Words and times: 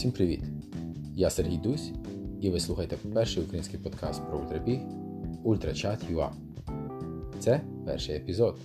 Всім 0.00 0.12
привіт! 0.12 0.40
Я 1.14 1.30
Сергій 1.30 1.56
Дусь, 1.56 1.92
і 2.40 2.50
ви 2.50 2.60
слухаєте 2.60 2.96
перший 3.14 3.42
український 3.42 3.80
подкаст 3.80 4.26
про 4.26 4.38
ультрабіг 4.38 4.78
Ультрачат.ua. 5.44 6.30
Це 7.38 7.60
перший 7.86 8.16
епізод. 8.16 8.56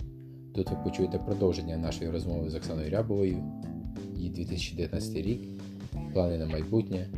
Тут 0.53 0.69
ви 0.69 0.77
почуєте 0.83 1.17
продовження 1.17 1.77
нашої 1.77 2.09
розмови 2.09 2.49
з 2.49 2.55
Оксаною 2.55 2.89
Рябовою, 2.89 3.43
її 4.15 4.29
2019 4.29 5.15
рік, 5.15 5.41
плани 6.13 6.37
на 6.37 6.45
майбутнє, 6.45 7.09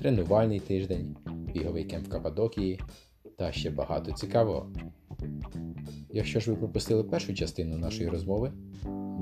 тренувальний 0.00 0.60
тиждень, 0.60 1.16
біговий 1.54 1.84
кемп 1.84 2.06
в 2.06 2.10
Каппадокії 2.10 2.80
та 3.36 3.52
ще 3.52 3.70
багато 3.70 4.12
цікавого. 4.12 4.72
Якщо 6.12 6.40
ж 6.40 6.50
ви 6.50 6.56
пропустили 6.56 7.04
першу 7.04 7.34
частину 7.34 7.78
нашої 7.78 8.08
розмови, 8.08 8.52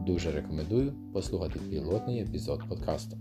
дуже 0.06 0.32
рекомендую 0.32 0.92
послухати 1.12 1.60
пілотний 1.70 2.20
епізод 2.20 2.60
подкасту. 2.68 3.16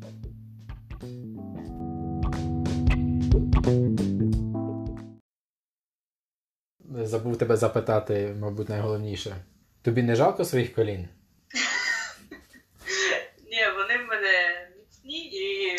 Забув 6.89 7.37
тебе 7.37 7.57
запитати, 7.57 8.35
мабуть, 8.39 8.69
найголовніше. 8.69 9.35
Тобі 9.81 10.03
не 10.03 10.15
жалко 10.15 10.45
своїх 10.45 10.73
колін? 10.73 10.99
Ні, 13.47 13.61
вони 13.75 13.97
в 13.97 14.07
мене 14.07 14.67
міцні 14.77 15.25
і 15.25 15.77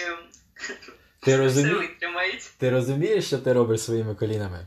Ти, 1.20 1.46
все 1.46 1.74
витримають. 1.74 2.50
ти 2.58 2.70
розумієш, 2.70 3.26
що 3.26 3.38
ти 3.38 3.52
робиш 3.52 3.80
своїми 3.80 4.14
колінами? 4.14 4.66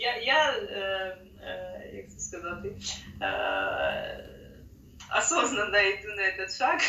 Я, 0.00 0.16
я 0.16 0.52
е, 0.52 1.18
е, 1.42 1.90
як 1.94 2.10
це 2.10 2.18
сказати, 2.18 2.76
е, 3.22 4.24
осознанно 5.18 5.78
йду 5.78 6.08
на 6.08 6.22
этот 6.22 6.58
шаг. 6.58 6.80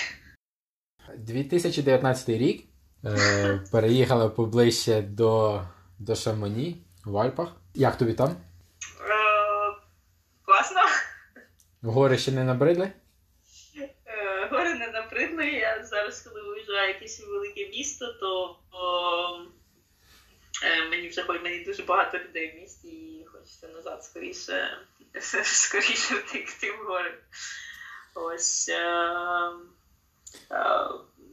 2019 1.18 2.30
рік 2.30 2.66
е, 3.08 3.62
переїхала 3.72 4.30
поближче 4.30 5.02
до, 5.02 5.62
до 6.00 6.16
Шамоні 6.16 6.78
в 7.06 7.18
Альпах. 7.18 7.48
Як 7.74 7.98
тобі 7.98 8.14
там? 8.14 8.30
Е, 8.30 8.36
класно. 10.46 10.82
Гори 11.82 12.18
ще 12.18 12.32
не 12.32 12.44
набридли? 12.44 12.92
Е, 14.06 14.48
Гори 14.52 14.74
не 14.74 14.88
набридли. 14.88 15.46
Я 15.46 15.86
зараз, 15.86 16.22
коли 16.22 16.42
виїжджаю 16.42 16.94
в 16.94 16.96
якесь 16.96 17.28
велике 17.28 17.70
місто, 17.70 18.14
то 18.14 18.60
о, 18.72 19.40
е, 20.64 20.90
мені 20.90 21.10
вже 21.10 21.24
мені 21.24 21.64
дуже 21.64 21.84
багато 21.84 22.18
людей 22.18 22.52
в 22.52 22.62
місті 22.62 22.88
і 22.88 23.26
хочеться 23.26 23.68
назад 23.68 24.04
скоріше, 24.04 24.78
скоріше 25.44 26.16
втекти 26.16 26.72
в 26.72 26.88
гори. 26.88 27.18
Ось. 28.16 28.70
Е, 28.70 28.76
е, 30.52 30.90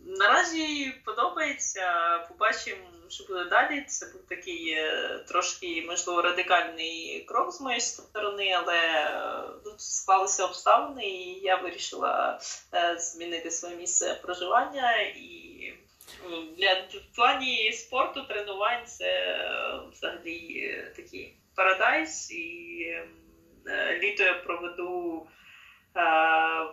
наразі 0.06 0.92
подобається. 1.04 2.18
Побачимо, 2.28 2.82
що 3.08 3.24
буде 3.24 3.44
далі. 3.44 3.84
Це 3.88 4.06
був 4.12 4.26
такий 4.28 4.70
е, 4.70 5.18
трошки, 5.28 5.84
можливо, 5.88 6.22
радикальний 6.22 7.24
крок 7.28 7.52
з 7.52 7.60
моєї 7.60 7.80
сторони, 7.80 8.52
але 8.52 8.78
е, 8.78 9.42
тут 9.64 9.80
склалися 9.80 10.44
обставини, 10.44 11.06
і 11.06 11.40
я 11.40 11.56
вирішила 11.56 12.40
е, 12.74 12.98
змінити 12.98 13.50
своє 13.50 13.76
місце 13.76 14.18
проживання. 14.22 14.96
І 15.00 15.74
для 16.58 16.74
в 16.74 17.16
плані 17.16 17.72
спорту, 17.72 18.22
тренувань 18.22 18.86
це 18.86 19.40
взагалі 19.92 20.92
такий 20.96 21.36
paradise. 21.56 22.30
І 22.30 22.78
е, 23.66 23.98
літо 24.02 24.22
я 24.22 24.34
проведу 24.34 25.26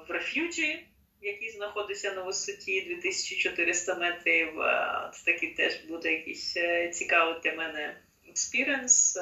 в 0.08 0.12
refuge 0.12 0.80
і 0.80 0.91
який 1.22 1.52
знаходиться 1.52 2.14
на 2.14 2.24
висоті 2.24 2.82
2400 2.82 3.96
метрів. 3.96 4.62
Е, 4.62 5.10
Це 5.14 5.32
такий 5.34 5.50
теж 5.54 5.76
буде 5.90 6.12
якийсь 6.14 6.58
е, 6.58 6.90
цікавий 6.90 7.36
для 7.44 7.54
мене 7.54 7.98
experience. 8.30 9.18
Е, 9.18 9.22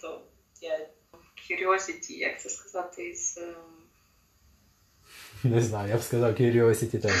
То 0.00 0.22
я 0.60 0.86
curiosity, 1.50 2.12
як 2.12 2.40
це 2.40 2.48
сказати, 2.48 3.14
з 3.14 3.38
ем, 3.38 3.54
Не 5.44 5.60
знаю, 5.60 5.90
я 5.90 5.96
б 5.96 6.02
сказав 6.02 6.30
Curiosity 6.32 7.00
теж. 7.02 7.12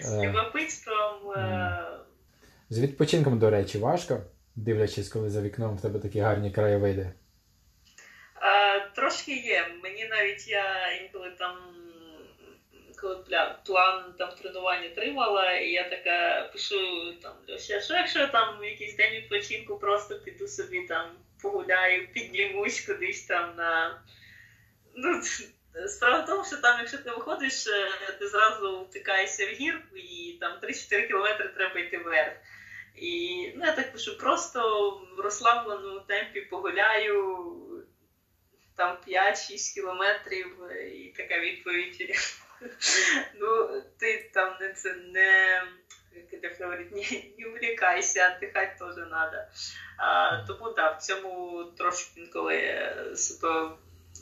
з 0.00 0.12
Е. 0.12 0.22
любопитством. 0.28 1.30
е, 1.36 1.78
З 2.70 2.78
відпочинком, 2.78 3.38
до 3.38 3.50
речі, 3.50 3.78
важко, 3.78 4.20
дивлячись, 4.56 5.08
коли 5.08 5.30
за 5.30 5.40
вікном 5.40 5.76
в 5.76 5.80
тебе 5.80 5.98
такі 5.98 6.20
гарні 6.20 6.50
краєвиди. 6.52 7.12
Е, 8.42 8.90
Трошки 8.94 9.32
є. 9.36 9.66
Мені 9.82 10.04
навіть 10.08 10.48
я 10.48 10.92
інколи 11.02 11.30
там, 11.38 11.56
план 13.66 14.14
там 14.18 14.30
тренування 14.42 14.88
тримала, 14.88 15.52
і 15.52 15.70
я 15.70 15.88
така 15.88 16.48
пишу 16.52 17.12
там 17.22 17.32
Льоша, 17.48 17.80
що 17.80 17.94
якщо 17.94 18.26
там 18.26 18.64
якийсь 18.64 18.96
день 18.96 19.12
відпочинку, 19.12 19.78
просто 19.78 20.20
піду 20.20 20.48
собі 20.48 20.86
там 20.86 21.10
погуляю, 21.42 22.12
піднімусь 22.12 22.80
кудись 22.80 23.26
там 23.26 23.56
на. 23.56 24.00
Ну, 24.96 25.22
справа 25.88 26.22
в 26.22 26.26
тому, 26.26 26.44
що 26.44 26.56
там, 26.56 26.78
якщо 26.78 26.98
ти 26.98 27.10
виходиш, 27.10 27.66
е, 27.66 27.88
ти 28.18 28.28
зразу 28.28 28.86
втикаєшся 28.90 29.46
в 29.46 29.48
гірку, 29.48 29.96
і 29.96 30.38
там 30.40 30.58
3-4 30.62 31.06
кілометри 31.06 31.48
треба 31.48 31.80
йти 31.80 31.98
вверх. 31.98 32.32
І 32.96 33.52
ну, 33.56 33.64
я 33.66 33.72
так 33.72 33.92
пишу, 33.92 34.18
просто 34.18 34.90
в 35.16 35.20
розслабленому 35.20 36.00
темпі 36.00 36.40
погуляю, 36.40 37.46
там 38.76 38.96
5-6 39.08 39.74
кілометрів, 39.74 40.64
е, 40.70 40.88
і 40.88 41.14
така 41.16 41.38
відповідь. 41.40 42.16
Ну, 43.40 43.82
ти 43.98 44.30
там 44.34 44.56
не 44.60 44.72
це 44.72 44.94
не 44.94 45.62
як 46.42 46.60
говорить, 46.60 46.92
не, 46.92 47.22
не 47.38 47.50
увлікайся, 47.50 48.38
дихати 48.40 48.76
теж 48.78 48.94
треба. 48.94 49.48
А, 49.98 50.36
тому 50.46 50.68
так, 50.68 51.00
в 51.00 51.02
цьому 51.02 51.64
трошки 51.78 52.20
інколи 52.20 52.60
себе 53.14 53.70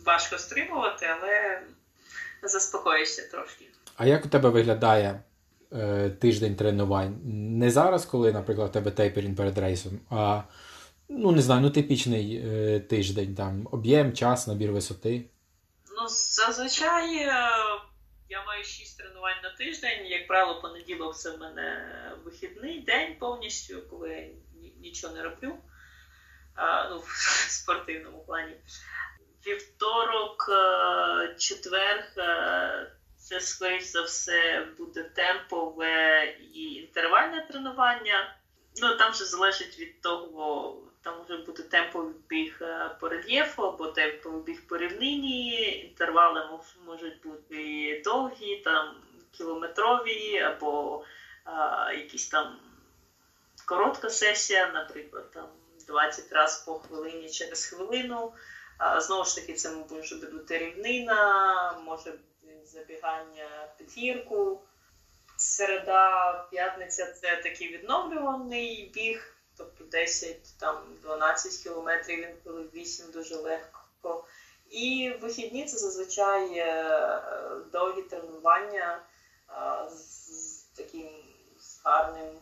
важко 0.05 0.39
стримувати, 0.39 1.07
але 1.21 1.63
заспокоїшся 2.43 3.23
трошки. 3.31 3.65
А 3.97 4.07
як 4.07 4.25
у 4.25 4.29
тебе 4.29 4.49
виглядає 4.49 5.23
е, 5.73 6.11
тиждень 6.11 6.57
тренувань? 6.57 7.21
Не 7.59 7.71
зараз, 7.71 8.05
коли, 8.05 8.33
наприклад, 8.33 8.71
у 8.71 8.73
тебе 8.73 8.91
тейперінг 8.91 9.37
перед 9.37 9.59
рейсом, 9.59 10.01
а 10.11 10.43
ну 11.09 11.33
не 11.33 11.43
знаю, 11.43 11.61
ну 11.61 11.71
типічний 11.71 12.43
е, 12.47 12.81
тиждень, 12.81 13.35
там 13.35 13.69
об'єм, 13.71 14.13
час, 14.13 14.47
набір 14.47 14.73
висоти. 14.73 15.25
Ну, 15.97 16.09
зазвичай 16.09 17.17
е, 17.17 17.33
я 18.33 18.45
маю 18.45 18.65
6 18.65 18.99
тренувань 18.99 19.43
на 19.43 19.51
тиждень. 19.51 20.07
Як 20.07 20.27
правило, 20.27 20.61
понеділок 20.61 21.17
це 21.17 21.31
в 21.31 21.39
мене 21.39 21.93
вихідний 22.25 22.81
день 22.81 23.17
повністю, 23.19 23.83
коли 23.91 24.11
я 24.63 24.71
нічого 24.81 25.15
не 25.15 25.23
роблю. 25.23 25.59
Ну, 26.91 26.99
в 27.07 27.51
спортивному 27.51 28.25
плані. 28.25 28.57
Вівторок, 29.47 30.47
е, 30.49 31.35
четвер, 31.39 32.13
е, 32.19 32.93
це, 33.17 33.41
скоріш 33.41 33.85
за 33.85 34.03
все, 34.03 34.69
буде 34.79 35.03
темпове 35.03 36.25
і 36.55 36.75
інтервальне 36.75 37.47
тренування. 37.51 38.37
Ну, 38.83 38.97
там 38.97 39.13
вже 39.13 39.25
залежить 39.25 39.79
від 39.79 40.01
того, 40.01 40.77
там 41.03 41.15
вже 41.25 41.37
буде 41.37 41.63
темповий 41.63 42.15
біг 42.29 42.59
е, 42.61 42.97
по 43.01 43.09
рельєфу 43.09 43.63
або 43.63 43.87
темповий 43.87 44.43
біг 44.43 44.67
по 44.67 44.77
рівнині. 44.77 45.79
Інтервали 45.89 46.61
можуть 46.87 47.23
бути 47.23 48.03
довгі, 48.05 48.57
там 48.57 48.95
кілометрові, 49.33 50.39
або 50.39 51.05
е, 51.47 51.97
якісь 51.97 52.29
там 52.29 52.57
коротка 53.67 54.11
сесія, 54.11 54.73
наприклад, 54.73 55.31
там 55.31 55.49
20 55.87 56.33
разів 56.33 56.65
по 56.67 56.75
хвилині 56.75 57.31
через 57.31 57.67
хвилину. 57.67 58.33
А, 58.79 59.01
Знову 59.01 59.25
ж 59.25 59.35
таки, 59.37 59.53
це 59.53 59.71
може 59.91 60.17
бути 60.17 60.59
рівнина, 60.59 61.81
може 61.85 62.11
бути 62.11 62.67
забігання 62.67 63.69
під 63.79 63.99
гірку. 63.99 64.63
Середа, 65.37 66.33
п'ятниця 66.51 67.07
це 67.07 67.37
такий 67.37 67.73
відновлюваний 67.73 68.91
біг, 68.95 69.37
тобто 69.63 69.85
10 69.85 70.59
там 70.59 70.99
12 71.03 71.63
кілометрів, 71.63 72.31
інколи 72.31 72.69
8 72.75 73.11
дуже 73.11 73.37
легко. 73.37 74.25
І 74.71 75.13
вихідні 75.21 75.65
це 75.65 75.79
зазвичай 75.79 76.59
е, 76.59 76.91
довгі 77.73 78.03
тренування 78.03 79.03
е, 79.51 79.91
з, 79.91 80.63
таким 80.77 81.09
гарним, 81.85 82.39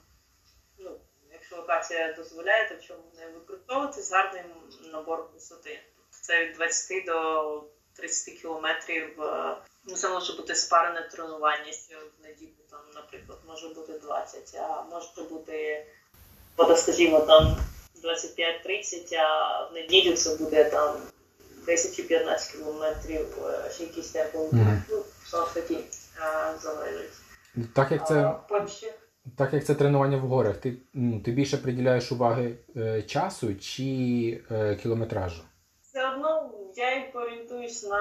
ну, 0.78 1.00
якщо 1.32 1.56
локація 1.56 2.12
дозволяє, 2.12 2.68
то 2.68 2.86
чому 2.86 3.02
не 3.16 3.28
використовувати 3.28 4.02
з 4.02 4.12
гарним 4.12 4.46
набором 4.92 5.26
висоти. 5.34 5.82
Це 6.10 6.46
від 6.46 6.56
20 6.56 7.04
до 7.04 7.64
30 7.96 8.34
кілометрів. 8.34 9.22
е, 9.22 9.56
Ну, 9.84 9.96
це 9.96 10.08
може 10.08 10.32
бути 10.32 10.54
спарене 10.54 11.08
тренування 11.08 11.72
що 11.72 11.98
в 12.18 12.22
неділю, 12.22 12.62
там, 12.70 12.80
наприклад, 12.94 13.38
може 13.46 13.68
бути 13.68 13.98
20, 13.98 14.54
а 14.54 14.82
може 14.82 15.22
бути, 15.22 15.86
от, 16.60 16.78
скажімо, 16.78 17.20
там 17.20 17.56
25-30, 18.04 19.16
а 19.16 19.64
в 19.64 19.74
неділю 19.74 20.16
це 20.16 20.36
буде 20.36 20.64
там 20.64 20.96
10 21.66 21.96
чи 21.96 22.02
15 22.02 22.52
кілометрів, 22.52 23.26
е, 23.46 23.70
ще 23.70 23.82
якісь 23.82 24.10
темпові. 24.10 24.48
Мгм. 24.52 24.82
Ну, 24.90 25.02
знову 25.30 25.46
ж 25.46 25.54
таки, 25.54 25.76
залежить. 26.62 27.10
Так 27.74 27.92
як 27.92 28.06
це, 28.06 28.34
Потім 28.48 28.88
так 29.36 29.52
як 29.52 29.64
це 29.64 29.74
тренування 29.74 30.16
в 30.16 30.20
горах, 30.20 30.56
ти, 30.56 30.76
ну, 30.94 31.20
ти 31.20 31.30
більше 31.30 31.56
приділяєш 31.56 32.12
уваги 32.12 32.54
е, 32.76 33.02
часу 33.02 33.54
чи 33.54 33.84
е, 34.50 34.76
кілометражу? 34.82 35.42
все 35.90 36.10
одно 36.10 36.50
я 36.76 37.20
орієнтуюсь 37.20 37.88
на. 37.88 37.98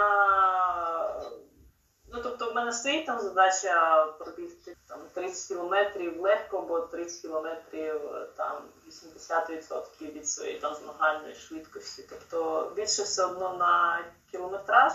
Ну, 2.19 2.24
тобто, 2.24 2.51
в 2.51 2.56
мене 2.56 2.71
стоїть 2.71 3.06
там 3.06 3.19
задача 3.19 4.06
пробігти 4.06 4.75
там 4.88 5.00
30 5.13 5.48
кілометрів 5.48 6.21
легко, 6.21 6.62
бо 6.62 6.80
30 6.80 7.21
кілометрів 7.21 7.95
е, 8.16 8.27
там 8.36 8.62
80% 8.89 10.13
від 10.13 10.27
своєї 10.27 10.60
там 10.60 10.75
змагальної 10.75 11.36
швидкості. 11.36 12.04
Тобто 12.10 12.71
більше 12.75 13.04
все 13.04 13.25
одно 13.25 13.57
на 13.57 14.00
кілометраж. 14.31 14.94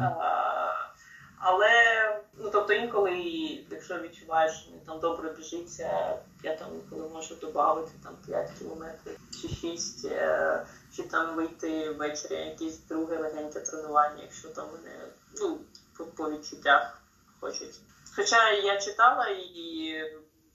А, 0.00 0.72
Але 1.38 1.70
ну 2.34 2.50
тобто 2.52 2.72
інколи, 2.72 3.12
якщо 3.70 3.98
відчуваєш, 3.98 4.52
що 4.52 4.70
там 4.86 5.00
добре 5.00 5.30
біжиться, 5.32 6.18
я 6.42 6.56
там 6.56 6.68
інколи 6.74 7.08
можу 7.08 7.34
додати 7.34 7.90
там 8.04 8.16
5 8.26 8.50
кілометрів 8.58 9.18
чи 9.42 9.48
6, 9.48 10.04
е, 10.04 10.66
чи 10.96 11.02
там 11.02 11.36
вийти 11.36 11.90
ввечері 11.90 12.34
на 12.34 12.44
якесь 12.44 12.78
друге 12.78 13.18
легеньке 13.18 13.60
тренування, 13.60 14.22
якщо 14.22 14.48
там 14.48 14.66
мене 14.72 15.06
ну, 15.40 15.58
по, 16.04 16.30
відчуттях 16.30 17.02
хочуть. 17.40 17.74
Хоча 18.16 18.50
я 18.50 18.80
читала 18.80 19.28
і 19.28 19.94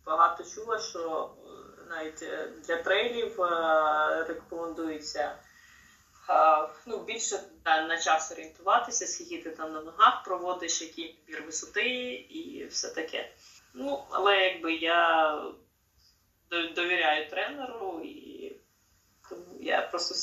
багато 0.06 0.44
чула, 0.44 0.80
що 0.80 1.32
е, 1.38 1.50
навіть 1.90 2.22
е, 2.22 2.50
для 2.68 2.78
трейлів 2.78 3.42
е, 3.42 4.26
рекомендується 4.28 5.36
ну, 6.86 7.04
більше 7.04 7.40
на 7.66 7.98
час 7.98 8.32
орієнтуватися, 8.32 9.08
скільки 9.08 9.44
ти 9.44 9.50
там 9.50 9.74
на 9.74 9.82
ногах 9.82 10.24
проводиш, 10.24 10.82
який 10.82 11.20
набір 11.28 11.46
висоти 11.46 12.10
і 12.30 12.66
все 12.66 12.90
таке. 12.90 13.32
Ну, 13.74 14.04
але 14.10 14.38
якби 14.38 14.74
я 14.74 15.42
довіряю 16.76 17.30
тренеру 17.30 18.02
і 18.04 18.27
я 19.62 19.82
просто 19.82 20.16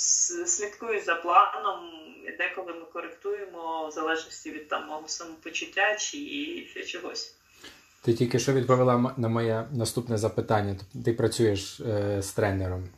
слідкую 0.47 1.03
за 1.03 1.15
планом. 1.15 1.91
Деколи 2.39 2.73
ми 2.73 2.85
коректуємо 2.93 3.89
в 3.89 3.91
залежності 3.91 4.51
від 4.51 4.69
там 4.69 4.87
мого 4.87 5.09
самопочуття 5.09 5.97
чи 5.97 6.19
ще 6.71 6.85
чогось. 6.85 7.37
Ти 8.03 8.15
тільки 8.15 8.39
що 8.39 8.53
відповіла 8.53 9.15
на 9.17 9.29
моє 9.29 9.69
наступне 9.73 10.19
запитання. 10.19 10.77
Ти 11.05 11.13
працюєш 11.13 11.81
е, 11.81 12.23
з 12.23 12.33
тренером. 12.33 12.89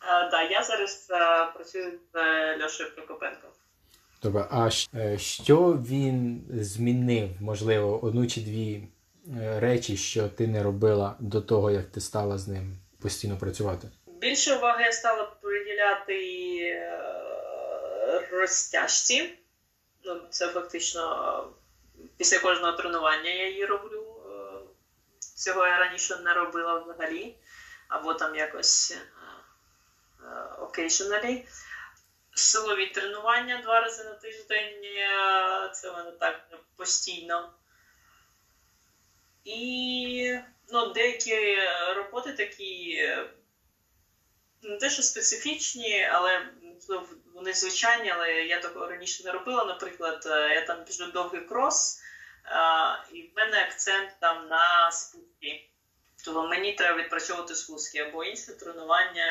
А, 0.00 0.30
да, 0.30 0.42
я 0.42 0.62
зараз 0.62 1.08
е, 1.10 1.46
працюю 1.54 1.92
з 2.12 2.16
е, 2.16 2.58
Льошею 2.62 2.94
Прокопенком. 2.94 3.50
Добре, 4.22 4.46
а 4.50 4.70
е, 4.94 5.18
що 5.18 5.72
він 5.72 6.44
змінив, 6.50 7.28
можливо, 7.40 8.04
одну 8.04 8.26
чи 8.26 8.40
дві 8.40 8.88
е, 9.36 9.60
речі, 9.60 9.96
що 9.96 10.28
ти 10.28 10.46
не 10.46 10.62
робила 10.62 11.16
до 11.18 11.40
того, 11.40 11.70
як 11.70 11.86
ти 11.86 12.00
стала 12.00 12.38
з 12.38 12.48
ним 12.48 12.76
постійно 12.98 13.36
працювати? 13.36 13.88
Більше 14.20 14.54
уваги 14.54 14.84
я 14.84 14.92
стала 14.92 15.24
приділяти 15.24 16.58
е, 16.60 18.28
розтяжці. 18.30 19.38
Ну, 20.04 20.20
це 20.30 20.48
фактично 20.48 21.54
е, 21.98 22.02
після 22.16 22.38
кожного 22.38 22.72
тренування 22.72 23.30
я 23.30 23.48
її 23.48 23.64
роблю. 23.64 24.22
Е, 24.26 25.20
Цього 25.36 25.66
я 25.66 25.78
раніше 25.78 26.16
не 26.16 26.34
робила 26.34 26.78
взагалі. 26.78 27.36
Або 27.88 28.14
там 28.14 28.36
якось 28.36 28.96
occasionally. 30.58 31.44
Силові 32.34 32.86
тренування 32.86 33.62
два 33.62 33.80
рази 33.80 34.04
на 34.04 34.14
тиждень. 34.14 34.82
Це 35.72 35.90
в 35.90 35.96
мене 35.96 36.10
так 36.10 36.48
постійно. 36.76 37.52
І 39.44 40.38
ну, 40.68 40.92
деякі 40.92 41.58
роботи 41.96 42.32
такі 42.32 43.02
не 44.62 44.76
те, 44.76 44.90
що 44.90 45.02
специфічні, 45.02 46.08
але 46.12 46.48
можливо, 46.74 47.06
вони 47.34 47.52
звичайні, 47.52 48.10
але 48.10 48.32
я 48.32 48.60
такого 48.60 48.86
раніше 48.86 49.24
не 49.24 49.32
робила. 49.32 49.64
Наприклад, 49.64 50.22
е, 50.26 50.54
я 50.54 50.66
там 50.66 50.84
біжу 50.84 51.06
довгий 51.06 51.40
крос, 51.40 52.02
а, 52.44 52.96
і 53.12 53.22
в 53.22 53.30
мене 53.36 53.62
акцент 53.62 54.10
там 54.20 54.48
на 54.48 54.92
спуски. 54.92 55.66
Тобто 56.24 56.48
мені 56.48 56.72
треба 56.72 56.98
відпрацьовувати 56.98 57.54
спуски 57.54 57.98
або 57.98 58.24
інше 58.24 58.52
тренування, 58.52 59.26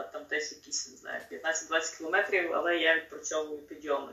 е, 0.00 0.12
там 0.12 0.22
десь 0.30 0.52
якісь 0.52 0.90
не 0.90 0.96
знаю, 0.96 1.20
15-20 1.30 1.98
кілометрів, 1.98 2.54
але 2.54 2.78
я 2.78 2.96
відпрацьовую 2.96 3.58
підйоми. 3.58 4.12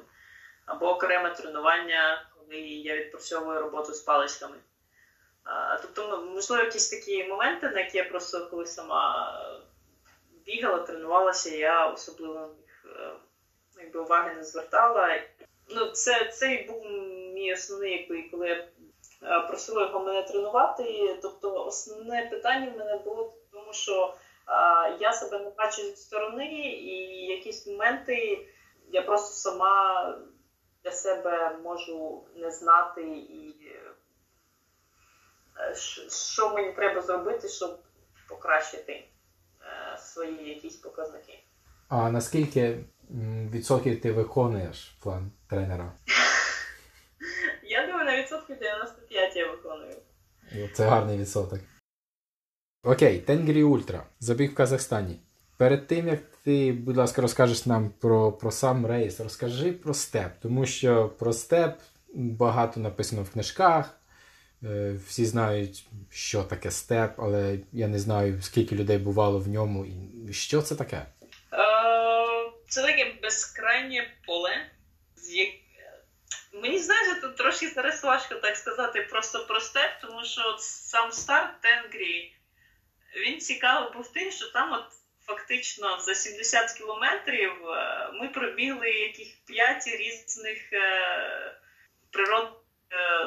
Або 0.66 0.90
окреме 0.90 1.30
тренування, 1.30 2.26
коли 2.36 2.60
я 2.60 2.98
відпрацьовую 2.98 3.62
роботу 3.62 3.94
з 3.94 4.00
паличками. 4.00 4.56
Тобто, 5.82 6.08
ну, 6.08 6.32
можливо, 6.32 6.64
якісь 6.64 6.90
такі 6.90 7.24
моменти, 7.24 7.70
на 7.70 7.80
які 7.80 7.98
я 7.98 8.04
просто 8.04 8.48
коли 8.50 8.66
сама 8.66 9.32
е, 9.46 9.59
бігала, 10.50 10.80
тренувалася, 10.80 11.56
я 11.56 11.88
особливо 11.88 12.50
е, 12.86 13.12
якби, 13.78 14.00
уваги 14.00 14.34
не 14.36 14.44
звертала. 14.44 15.22
Ну, 15.70 15.86
це, 15.86 16.26
це 16.26 16.54
і 16.54 16.68
був 16.68 16.86
мій 17.34 17.54
основний, 17.54 17.92
якби, 17.92 18.30
коли 18.32 18.50
я 18.50 18.68
е, 19.24 19.48
просила 19.48 19.82
його 19.82 20.00
мене 20.00 20.24
тренувати. 20.24 21.18
Тобто, 21.22 21.66
основне 21.66 22.28
питання 22.32 22.72
в 22.72 22.78
мене 22.78 22.98
було 22.98 23.24
в 23.24 23.52
тому, 23.52 23.74
що 23.74 24.16
е, 24.48 24.98
я 25.00 25.14
себе 25.14 25.40
не 25.40 25.50
бачу 25.50 25.82
зі 25.82 25.96
сторони, 25.96 26.48
і 26.62 27.26
якісь 27.26 27.68
моменти 27.68 28.48
я 28.92 29.02
просто 29.02 29.34
сама 29.34 30.18
для 30.84 30.92
себе 30.92 31.58
можу 31.64 32.24
не 32.36 32.52
знати 32.52 33.02
і 33.08 33.56
що- 36.10 36.50
мені 36.50 36.74
треба 36.74 37.02
зробити, 37.02 37.48
щоб 37.48 37.80
покращити 38.30 39.04
свої 40.10 40.50
якісь 40.50 40.76
показники. 40.76 41.40
А 41.88 42.12
наскільки 42.12 42.80
відсотків 43.52 44.02
ти 44.02 44.12
виконуєш 44.12 44.98
план 45.02 45.32
тренера? 45.50 45.92
Я 47.64 47.88
думаю, 47.88 48.06
на 48.06 48.18
відсотків 48.18 48.60
95 48.60 49.36
я 49.36 49.52
виконую. 49.52 49.96
Це 50.74 50.86
гарний 50.86 51.18
відсоток. 51.18 51.60
Окей, 52.84 53.20
Тенгрі 53.20 53.64
Ультра. 53.64 54.04
Забіг 54.20 54.52
в 54.52 54.56
Казахстані. 54.56 55.20
Перед 55.58 55.88
тим 55.88 56.08
як 56.08 56.20
ти, 56.44 56.72
будь 56.72 56.98
ласка, 56.98 57.22
розкажеш 57.22 57.66
нам 57.66 57.90
про, 58.00 58.32
про 58.32 58.52
сам 58.52 58.86
рейс, 58.86 59.20
розкажи 59.20 59.72
про 59.72 59.94
степ, 59.94 60.32
тому 60.42 60.66
що 60.66 61.10
про 61.10 61.34
степ 61.34 61.80
багато 62.14 62.80
написано 62.80 63.24
в 63.24 63.30
книжках. 63.30 63.99
Е, 64.64 65.00
Всі 65.08 65.26
знають, 65.26 65.86
що 66.10 66.44
таке 66.44 66.72
степ, 66.72 67.12
але 67.18 67.60
я 67.72 67.88
не 67.88 68.00
знаю, 68.00 68.42
скільки 68.42 68.76
людей 68.76 68.98
бувало 68.98 69.40
в 69.40 69.48
ньому 69.48 69.86
і 69.86 70.34
що 70.34 70.62
це 70.62 70.76
таке. 70.76 70.98
Е, 70.98 71.06
Це 72.68 72.82
таке 72.82 73.14
безкрайнє 73.22 74.14
поле. 74.26 74.70
Мені 76.54 76.80
знаєте, 76.80 77.22
тут 77.22 77.38
трошки 77.38 77.70
зараз 77.70 78.04
важко 78.04 78.36
так 78.36 78.58
сказати 78.58 79.08
просто 79.10 79.46
про 79.46 79.60
степ, 79.60 79.92
тому 80.02 80.26
що 80.26 80.42
от 80.46 80.62
сам 80.62 81.12
старт 81.12 81.62
Тенгрі, 81.62 82.36
він 83.26 83.40
цікавий 83.40 83.94
був 83.94 84.14
тим, 84.14 84.32
що 84.32 84.52
там 84.52 84.74
от 84.74 84.86
фактично 85.26 86.00
за 86.02 86.16
70 86.16 86.72
кілометрів 86.72 87.52
е, 87.70 88.10
ми 88.14 88.28
пробігли 88.28 88.90
яких 88.90 89.28
5 89.46 89.88
різних 89.88 90.58
природ 92.12 92.48
е, 92.48 92.59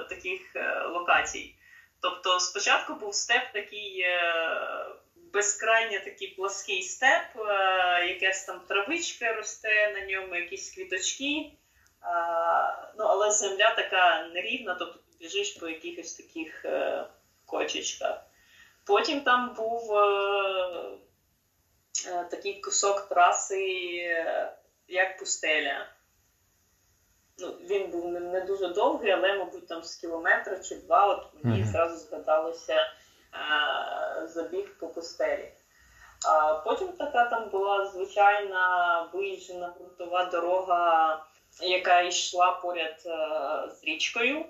таких 0.09 0.57
е, 0.57 0.85
локацій. 0.87 1.55
Тобто 2.01 2.41
спочатку 2.41 2.95
був 2.95 3.15
степ 3.15 3.53
такий 3.53 4.01
е, 4.01 4.21
безкрайньо 5.33 5.99
такий 6.05 6.29
плоский 6.29 6.83
степ, 6.83 7.37
е, 7.37 8.07
якась 8.07 8.45
там 8.45 8.61
травичка 8.69 9.33
росте 9.33 9.93
на 9.93 10.07
ньому, 10.07 10.35
якісь 10.35 10.75
квіточки. 10.75 11.51
Ну, 12.99 13.05
але 13.05 13.31
земля 13.31 13.75
така 13.75 14.29
нерівна, 14.35 14.75
тобто 14.75 14.95
ти 14.95 15.17
біжиш 15.21 15.51
по 15.51 15.69
якихось 15.69 16.15
таких 16.15 16.65
е, 16.65 17.05
кочечках. 17.47 18.21
Потім 18.85 19.21
там 19.21 19.55
був 19.55 19.97
е, 19.97 20.03
е, 22.07 22.25
такий 22.31 22.61
кусок 22.61 23.09
траси, 23.09 23.97
е, 24.05 24.53
як 24.89 25.19
пустеля. 25.19 25.87
Ну, 27.39 27.49
він 27.49 27.91
був 27.91 28.09
не, 28.09 28.21
не 28.21 28.41
дуже 28.41 28.69
довгий, 28.69 29.11
але, 29.11 29.39
мабуть, 29.39 29.69
там 29.69 29.83
з 29.83 29.97
кілометра 29.97 30.59
чи 30.59 30.77
два, 30.77 31.07
от 31.07 31.45
мені 31.45 31.65
зразу 31.65 31.97
згадалося 31.97 32.75
е, 32.75 34.27
забіг 34.27 34.79
по 34.79 34.89
пустелі. 34.89 35.53
А 36.27 36.55
потім 36.55 36.89
така 36.89 37.25
там 37.25 37.49
була 37.49 37.87
звичайна 37.87 39.03
виїжджена 39.13 39.75
ґрунтова 39.79 40.25
дорога, 40.25 41.25
яка 41.61 42.01
йшла 42.01 42.53
поряд 42.53 43.03
е, 43.07 43.71
з 43.71 43.85
річкою. 43.85 44.39
Е, 44.39 44.47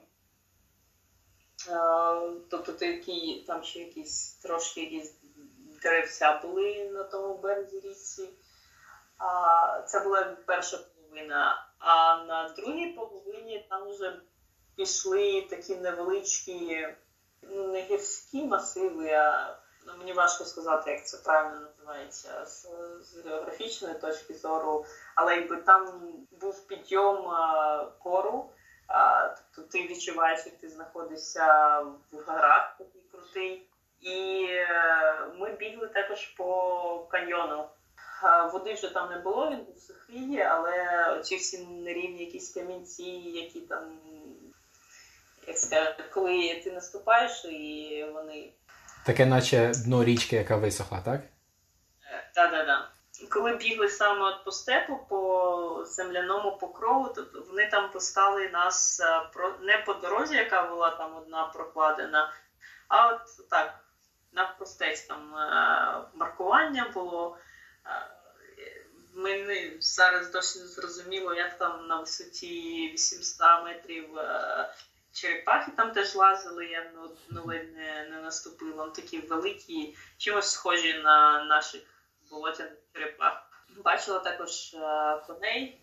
тобто 2.51 2.73
такі, 2.73 3.45
там 3.47 3.63
ще 3.63 3.79
якісь 3.79 4.35
трошки 4.35 4.81
якісь 4.81 5.15
деревця 5.83 6.41
були 6.43 6.91
на 6.93 7.03
тому 7.03 7.39
березі 7.39 7.81
річці. 7.81 8.29
А, 9.19 9.83
це 9.83 10.01
була 10.01 10.37
перша 10.47 10.79
половина. 11.13 11.67
А 11.79 12.25
на 12.25 12.49
другій 12.49 12.87
половині 12.87 13.67
там 13.71 13.89
вже 13.89 14.21
пішли 14.77 15.47
такі 15.51 15.77
невеличкі 15.77 16.89
ну, 17.43 17.67
не 17.67 17.83
гірські 17.83 18.45
масиви, 18.45 19.11
а 19.11 19.57
ну, 19.87 19.93
мені 19.99 20.13
важко 20.13 20.45
сказати, 20.45 20.91
як 20.91 21.07
це 21.07 21.17
правильно 21.17 21.61
називається 21.61 22.47
з, 22.47 22.69
з 23.01 23.27
географічної 23.27 23.95
точки 23.95 24.35
зору, 24.35 24.85
але 25.15 25.37
якби 25.37 25.57
там 25.57 26.03
був 26.41 26.67
підйом 26.67 27.31
кору, 28.03 28.51
тобто 29.55 29.73
ти 29.73 29.87
відчуваєш, 29.87 30.47
як 30.47 30.57
ти 30.57 30.69
знаходишся 30.69 31.79
в 32.13 32.17
горах 32.27 32.75
такий 32.79 33.03
крутий. 33.13 33.69
І 34.01 34.47
е, 34.51 35.27
ми 35.39 35.53
бігли 35.53 35.89
також 35.89 36.27
по 36.27 37.09
каньйону. 37.11 37.69
Води 38.53 38.75
вже 38.75 38.89
там 38.89 39.11
не 39.11 39.19
було, 39.19 39.51
він 39.51 39.59
був 39.59 39.79
сухий, 39.79 40.41
але 40.41 41.21
ці 41.25 41.37
всі 41.37 41.67
нерівні 41.67 42.25
якісь 42.25 42.55
камінці, 42.55 43.03
які 43.35 43.61
там, 43.61 43.99
як 45.47 45.59
сказати, 45.59 46.05
коли 46.15 46.61
ти 46.65 46.73
наступаєш, 46.73 47.45
і 47.45 48.07
вони. 48.15 48.53
Таке, 49.07 49.27
наче 49.27 49.73
дно 49.85 50.05
річки, 50.05 50.37
яка 50.37 50.57
висохла, 50.57 51.01
так? 51.05 51.21
Так, 52.35 52.51
так, 52.51 52.67
так. 52.67 52.93
Коли 53.31 53.57
бігли 53.57 53.89
саме 53.89 54.23
от 54.23 54.45
по 54.45 54.53
степу, 54.53 54.99
по 55.09 55.85
земляному 55.87 56.59
покрову, 56.59 57.09
то 57.09 57.27
вони 57.49 57.69
там 57.71 57.91
постали 57.91 58.49
нас 58.49 59.03
не 59.61 59.79
по 59.79 59.95
дорозі, 59.95 60.37
яка 60.37 60.63
була 60.63 60.91
там 60.91 61.17
одна 61.17 61.45
прокладена, 61.45 62.33
а 62.89 63.09
от 63.09 63.21
так, 63.51 63.75
навпростець 64.33 65.01
там 65.01 65.31
маркування 66.15 66.91
було. 66.95 67.37
Мені 69.15 69.77
зараз 69.81 70.31
досі 70.31 70.59
не 70.59 70.67
зрозуміло, 70.67 71.35
як 71.35 71.59
там 71.59 71.87
на 71.87 72.01
висоті 72.01 72.91
800 72.93 73.65
метрів 73.65 74.19
е, 74.19 74.75
черепахи 75.13 75.71
там 75.77 75.93
теж 75.93 76.15
лазили, 76.15 76.67
я 76.67 76.91
ну, 77.31 77.45
ледь 77.45 77.77
не, 77.77 78.09
не 78.11 78.23
наступила. 78.23 78.89
Такі 78.89 79.19
великі, 79.19 79.97
чимось 80.19 80.51
схожі 80.51 80.95
на 80.95 81.45
наших 81.45 81.83
болотяних 82.31 82.73
черепах. 82.93 83.67
Бачила 83.77 84.19
також 84.19 84.75
е, 84.75 85.21
коней, 85.27 85.81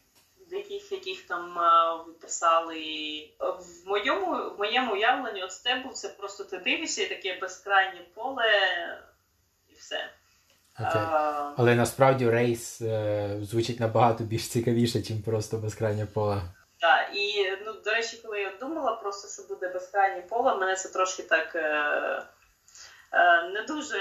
деяких, 0.50 0.91
яких 0.91 1.27
там 1.27 1.59
е, 1.59 2.03
виписали. 2.07 3.29
В 3.39 3.88
моєму 3.88 4.50
в 4.50 4.59
моєму 4.59 4.93
уявленні 4.93 5.43
от 5.43 5.51
степу 5.51 5.89
це 5.89 6.09
просто 6.09 6.43
ти 6.43 6.57
дивишся 6.57 7.03
і 7.03 7.09
таке 7.09 7.39
безкрайнє 7.39 8.05
поле 8.13 8.51
і 9.69 9.74
все. 9.74 10.09
Okay. 10.79 11.51
Але 11.57 11.75
насправді 11.75 12.29
рейс 12.29 12.81
е, 12.81 13.29
звучить 13.41 13.79
набагато 13.79 14.24
більш 14.24 14.48
цікавіше, 14.48 15.00
ніж 15.00 15.25
просто 15.25 15.57
безкрайнє 15.57 16.05
поле. 16.05 16.41
Так, 16.79 17.09
і 17.15 17.57
ну, 17.65 17.74
до 17.86 17.91
речі, 17.91 18.19
коли 18.24 18.41
я 18.41 18.51
думала 18.59 18.91
просто, 18.91 19.43
що 19.43 19.53
буде 19.53 19.74
безкрайнє 19.74 20.21
поле, 20.21 20.55
мене 20.55 20.75
це 20.75 20.89
трошки 20.89 21.24
так 21.24 21.55
е, 21.55 21.62
е, 23.12 23.50
не 23.53 23.63
дуже 23.63 23.98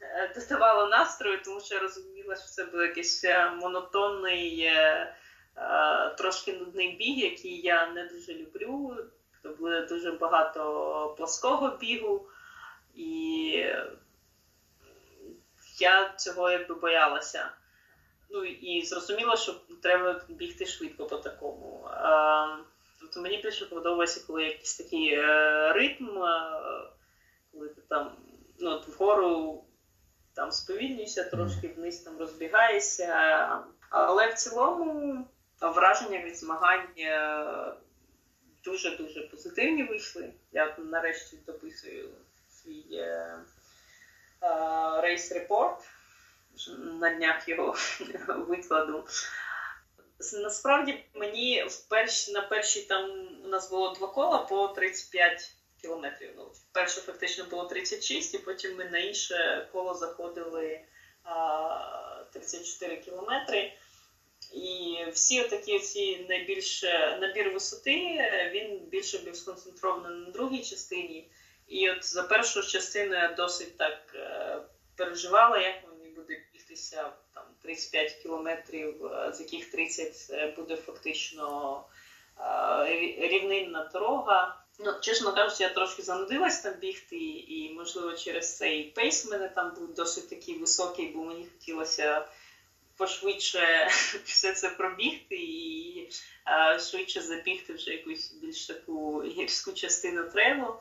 е, 0.00 0.32
додавало 0.36 0.86
настрою, 0.86 1.38
тому 1.44 1.60
що 1.60 1.74
я 1.74 1.80
розуміла, 1.80 2.36
що 2.36 2.44
це 2.44 2.64
буде 2.64 2.82
якийсь 2.82 3.24
е, 3.24 3.50
монотонний, 3.50 4.60
е, 4.60 5.14
трошки 6.18 6.52
нудний 6.52 6.96
біг, 6.96 7.18
який 7.18 7.60
я 7.60 7.86
не 7.86 8.04
дуже 8.04 8.34
люблю. 8.34 8.96
То 9.42 9.48
буде 9.48 9.80
дуже 9.80 10.12
багато 10.12 11.14
плоского 11.16 11.76
бігу. 11.76 12.26
І 12.94 13.64
я 15.78 16.14
цього 16.16 16.50
якби 16.50 16.74
боялася. 16.74 17.50
Ну 18.30 18.44
і 18.44 18.82
зрозуміло, 18.82 19.36
що 19.36 19.54
треба 19.82 20.20
бігти 20.28 20.66
швидко 20.66 21.06
по 21.06 21.16
такому. 21.16 21.88
А, 21.90 22.56
Тобто 23.00 23.20
мені 23.20 23.42
більше 23.42 23.66
подобається, 23.66 24.24
коли 24.26 24.44
якийсь 24.44 24.76
такий 24.76 25.14
е, 25.14 25.72
ритм, 25.72 26.22
е, 26.22 26.60
коли 27.52 27.68
ти 27.68 27.80
там 27.88 28.16
ну, 28.60 28.82
вгору 28.86 29.64
там 30.34 30.52
сповільнюєшся, 30.52 31.24
трошки 31.24 31.68
вниз 31.68 31.98
там 31.98 32.18
розбігаєшся. 32.18 33.06
Але 33.90 34.28
в 34.28 34.34
цілому 34.34 35.26
враження 35.60 36.22
від 36.22 36.38
змагань 36.38 36.88
дуже-дуже 38.64 39.20
позитивні 39.20 39.84
вийшли. 39.84 40.32
Я 40.52 40.76
нарешті 40.78 41.38
дописую 41.46 42.08
свій. 42.50 42.86
Е, 42.92 43.38
рейс 45.02 45.32
репорт. 45.32 45.80
На 46.78 47.14
днях 47.14 47.48
його 47.48 47.76
викладу. 48.48 49.04
Насправді 50.32 51.04
мені 51.14 51.64
в 51.64 51.88
перш, 51.88 52.28
на 52.28 52.40
першій 52.40 52.82
там 52.82 53.28
у 53.44 53.48
нас 53.48 53.70
було 53.70 53.94
два 53.94 54.06
кола 54.06 54.38
по 54.38 54.68
35 54.68 55.54
кілометрів. 55.82 56.30
Ну, 56.36 56.52
Перше 56.72 57.00
фактично 57.00 57.44
було 57.44 57.64
36, 57.64 58.34
і 58.34 58.38
потім 58.38 58.76
ми 58.76 58.84
на 58.84 58.98
інше 58.98 59.68
коло 59.72 59.94
заходили 59.94 60.80
а, 61.24 62.24
34 62.32 62.96
кілометри. 62.96 63.72
І 64.52 64.96
всі 65.12 65.42
такі 65.42 65.78
ці 65.78 66.26
найбільше 66.28 67.18
набір 67.20 67.50
висоти, 67.50 67.94
він 68.54 68.78
більше 68.78 69.18
був 69.18 69.36
сконцентрований 69.36 70.18
на 70.18 70.30
другій 70.30 70.62
частині. 70.62 71.30
І 71.68 71.90
от 71.90 72.04
за 72.04 72.22
першу 72.22 72.62
частину 72.62 73.14
я 73.14 73.32
досить 73.32 73.76
так 73.76 73.98
е, 74.14 74.58
переживала, 74.96 75.58
як 75.58 75.74
мені 75.88 76.14
буде 76.14 76.42
бігтися 76.52 77.12
там 77.34 77.44
35 77.62 78.12
кілометрів, 78.12 79.06
е, 79.06 79.32
з 79.32 79.40
яких 79.40 79.70
30 79.70 80.26
е, 80.30 80.54
буде 80.56 80.76
фактично 80.76 81.84
рівнинна 83.18 83.90
дорога. 83.92 84.62
Ну, 84.78 84.92
чесно 85.00 85.32
кажучи, 85.32 85.62
я 85.62 85.68
трошки 85.68 86.02
занудилась 86.02 86.60
там 86.60 86.74
бігти, 86.74 87.16
і, 87.16 87.74
можливо, 87.74 88.12
через 88.12 88.56
цей 88.56 88.84
пейс 88.84 89.26
в 89.26 89.30
мене 89.30 89.48
там 89.48 89.74
був 89.74 89.94
досить 89.94 90.30
такий 90.30 90.58
високий, 90.58 91.08
бо 91.08 91.24
мені 91.24 91.46
хотілося 91.46 92.28
пошвидше 92.96 93.88
все 94.24 94.52
це 94.52 94.70
пробігти 94.70 95.36
і 95.36 96.08
швидше 96.90 97.20
забігти 97.20 97.72
вже 97.72 97.90
якусь 97.90 98.32
більш 98.32 98.66
таку 98.66 99.22
гірську 99.22 99.72
частину 99.72 100.30
трейлу. 100.30 100.74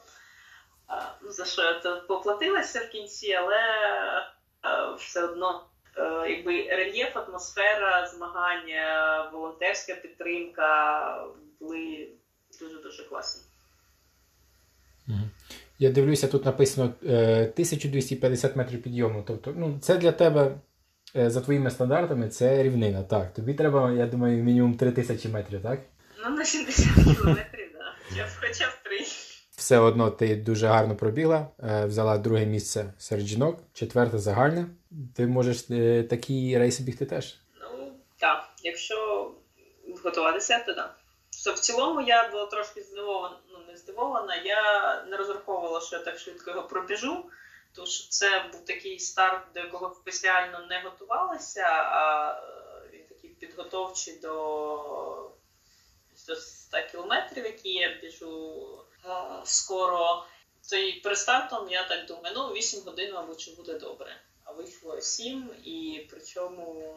Ну, 1.21 1.31
за 1.31 1.45
що 1.45 1.61
я 1.61 1.95
поплатилася 2.07 2.79
в 2.79 2.89
кінці, 2.89 3.33
але 3.33 3.59
все 4.97 5.23
одно 5.23 5.65
якби 6.29 6.67
рельєф, 6.69 7.17
атмосфера, 7.17 8.07
змагання, 8.07 9.29
волонтерська 9.33 9.95
підтримка 9.95 11.25
були 11.59 12.07
дуже-дуже 12.59 13.03
класні. 13.03 13.41
Я 15.79 15.91
дивлюся, 15.91 16.27
тут 16.27 16.45
написано 16.45 16.93
1250 17.03 18.51
е, 18.51 18.57
метрів 18.57 18.81
підйому. 18.81 19.23
Тобто, 19.27 19.53
ну, 19.57 19.79
це 19.81 19.97
для 19.97 20.11
тебе, 20.11 20.51
е, 21.15 21.29
за 21.29 21.41
твоїми 21.41 21.71
стандартами, 21.71 22.29
це 22.29 22.63
рівнина. 22.63 23.03
Так, 23.03 23.33
тобі 23.33 23.53
треба, 23.53 23.91
я 23.91 24.07
думаю, 24.07 24.43
мінімум 24.43 24.77
3000 24.77 25.29
метрів, 25.29 25.61
так? 25.61 25.79
Ну, 26.23 26.35
на 26.35 26.45
70 26.45 26.85
кілометрів, 26.85 27.71
так. 27.73 28.27
Хоча 28.41 28.67
б 28.67 28.71
3 28.80 28.80
все 29.71 29.79
одно 29.79 30.11
ти 30.11 30.35
дуже 30.35 30.67
гарно 30.67 30.95
пробігла, 30.95 31.47
е, 31.63 31.85
взяла 31.85 32.17
друге 32.17 32.45
місце 32.45 32.93
серед 32.97 33.25
жінок, 33.25 33.59
четверте 33.73 34.17
загальне. 34.17 34.65
Ти 35.15 35.27
можеш 35.27 35.65
е, 35.69 36.03
такі 36.03 36.57
рейси 36.57 36.83
бігти 36.83 37.05
теж? 37.05 37.35
Ну 37.61 37.93
так, 38.17 38.49
якщо 38.63 39.31
готуватися, 40.03 40.63
то 40.65 40.73
так. 40.73 40.99
В 41.55 41.59
цілому 41.59 42.01
я 42.01 42.29
була 42.29 42.45
трошки 42.45 42.81
здивована, 42.81 43.37
ну 43.51 43.59
не 43.67 43.77
здивована. 43.77 44.35
Я 44.35 45.03
не 45.09 45.17
розраховувала, 45.17 45.81
що 45.81 45.95
я 45.95 46.03
так 46.03 46.19
швидко 46.19 46.51
його 46.51 46.67
пробіжу. 46.67 47.25
Що 47.83 48.09
це 48.09 48.45
був 48.51 48.65
такий 48.65 48.99
старт, 48.99 49.41
до 49.53 49.59
якого 49.59 49.95
спеціально 49.95 50.59
не 50.69 50.81
готувалася, 50.81 51.65
а 51.67 52.31
е, 52.31 52.89
він 52.93 53.01
такий 53.09 53.29
підготовчий 53.29 54.19
до, 54.19 55.31
до 56.27 56.35
100 56.35 56.77
кілометрів, 56.91 57.45
які 57.45 57.69
я 57.69 57.97
біжу 58.01 58.80
скоро. 59.43 60.25
То 60.69 60.77
і 60.77 60.93
перед 60.93 61.17
стартом 61.17 61.69
я 61.69 61.87
так 61.87 62.05
думаю, 62.05 62.35
ну 62.37 62.47
8 62.47 62.81
годин, 62.85 63.13
мабуть, 63.13 63.39
що 63.39 63.51
буде 63.51 63.73
добре. 63.73 64.15
А 64.43 64.51
вийшло 64.51 65.01
7, 65.01 65.49
і 65.63 66.07
причому, 66.11 66.95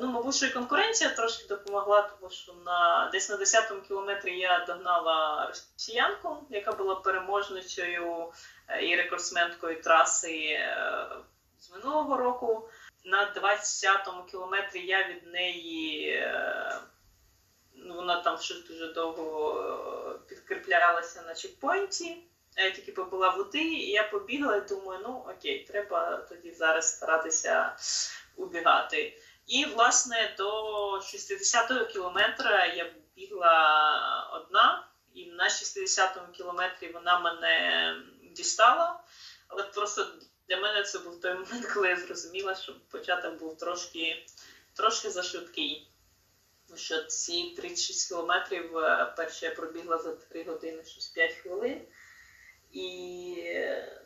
ну, 0.00 0.06
мабуть, 0.06 0.34
що 0.34 0.46
і 0.46 0.50
конкуренція 0.50 1.10
трошки 1.10 1.48
допомогла, 1.48 2.02
тому 2.02 2.32
що 2.32 2.52
на 2.52 3.10
десь 3.12 3.30
на 3.30 3.36
10-му 3.36 3.80
кілометрі 3.80 4.38
я 4.38 4.64
догнала 4.66 5.46
росіянку, 5.46 6.36
яка 6.50 6.72
була 6.72 6.94
переможницею 6.94 8.32
е, 8.68 8.86
і 8.86 8.96
рекордсменткою 8.96 9.82
траси 9.82 10.44
е, 10.44 11.08
з 11.60 11.70
минулого 11.70 12.16
року. 12.16 12.68
На 13.04 13.34
20-му 13.34 14.24
кілометрі 14.24 14.86
я 14.86 15.08
від 15.08 15.26
неї. 15.26 16.22
Ну, 17.88 17.94
вона 17.94 18.20
там 18.20 18.38
щось 18.38 18.64
дуже 18.64 18.92
довго 18.92 19.60
е, 20.14 20.28
підкріплялася 20.28 21.22
на 21.22 21.34
чекпоінті. 21.34 22.16
Я 22.56 22.70
тільки 22.70 22.92
побула 22.92 23.28
води, 23.28 23.58
і 23.58 23.90
я 23.90 24.04
побігла 24.04 24.56
і 24.56 24.68
думаю, 24.68 25.00
ну 25.02 25.24
окей, 25.28 25.64
треба 25.64 26.16
тоді 26.16 26.52
зараз 26.52 26.96
старатися 26.96 27.76
убігати. 28.36 29.18
І, 29.46 29.64
власне, 29.64 30.34
до 30.38 30.50
60-го 30.96 31.86
кілометра 31.86 32.66
я 32.66 32.92
бігла 33.16 34.30
одна, 34.32 34.88
і 35.14 35.26
на 35.26 35.48
60-му 35.48 36.32
кілометрі 36.32 36.92
вона 36.92 37.20
мене 37.20 37.96
дістала. 38.22 39.00
Але 39.48 39.62
просто 39.62 40.06
для 40.48 40.56
мене 40.56 40.82
це 40.82 40.98
був 40.98 41.20
той 41.20 41.34
момент, 41.34 41.66
коли 41.74 41.88
я 41.88 41.96
зрозуміла, 41.96 42.54
що 42.54 42.74
початок 42.90 43.34
був 43.34 43.58
трошки 43.58 44.26
трошки 44.74 45.10
зашвидкий. 45.10 45.88
Що 46.74 47.04
ці 47.04 47.54
36 47.56 48.08
кілометрів 48.08 48.78
е, 48.78 49.14
перше 49.16 49.46
я 49.46 49.54
пробігла 49.54 49.98
за 49.98 50.12
3 50.12 50.44
години 50.44 50.84
щось 50.84 51.08
5 51.08 51.32
хвилин, 51.32 51.80
і 52.72 53.34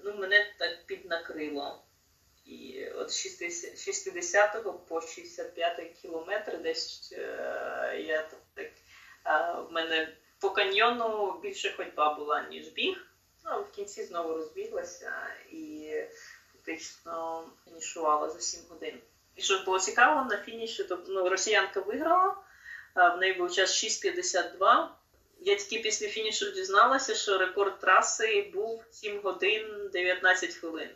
ну, 0.04 0.14
мене 0.14 0.54
так 0.59 0.87
піднакрило. 0.87 1.83
І 2.45 2.88
от 2.88 3.12
60 3.12 4.88
по 4.88 5.00
65 5.00 5.92
кілометр 6.02 6.62
десь 6.62 7.12
е, 7.12 8.04
я 8.07 8.28
так, 8.54 8.66
е, 9.26 9.62
в 9.69 9.73
мене 9.73 10.16
по 10.38 10.50
каньйону 10.50 11.40
більше 11.42 11.75
ходьба 11.76 12.14
була, 12.14 12.42
ніж 12.42 12.69
біг. 12.69 13.07
Ну, 13.45 13.62
в 13.62 13.71
кінці 13.71 14.04
знову 14.04 14.35
розбіглася 14.35 15.12
і 15.50 15.92
фактично 16.52 17.45
фінішувала 17.64 18.31
за 18.31 18.40
7 18.40 18.61
годин. 18.69 19.00
І 19.37 19.42
що 19.42 19.62
було 19.64 19.78
цікаво, 19.78 20.31
на 20.31 20.37
фініші 20.37 20.85
тобто, 20.85 21.12
ну, 21.12 21.28
росіянка 21.28 21.81
виграла, 21.81 22.37
в 22.95 23.17
неї 23.17 23.33
був 23.33 23.53
час 23.53 23.85
6.52. 23.85 24.87
Я 25.41 25.57
тільки 25.57 25.83
після 25.83 26.09
фінішу 26.09 26.51
дізналася, 26.51 27.15
що 27.15 27.39
рекорд 27.39 27.79
траси 27.81 28.51
був 28.55 28.85
7 28.91 29.21
годин 29.21 29.91
19 29.93 30.55
хвилин. 30.55 30.89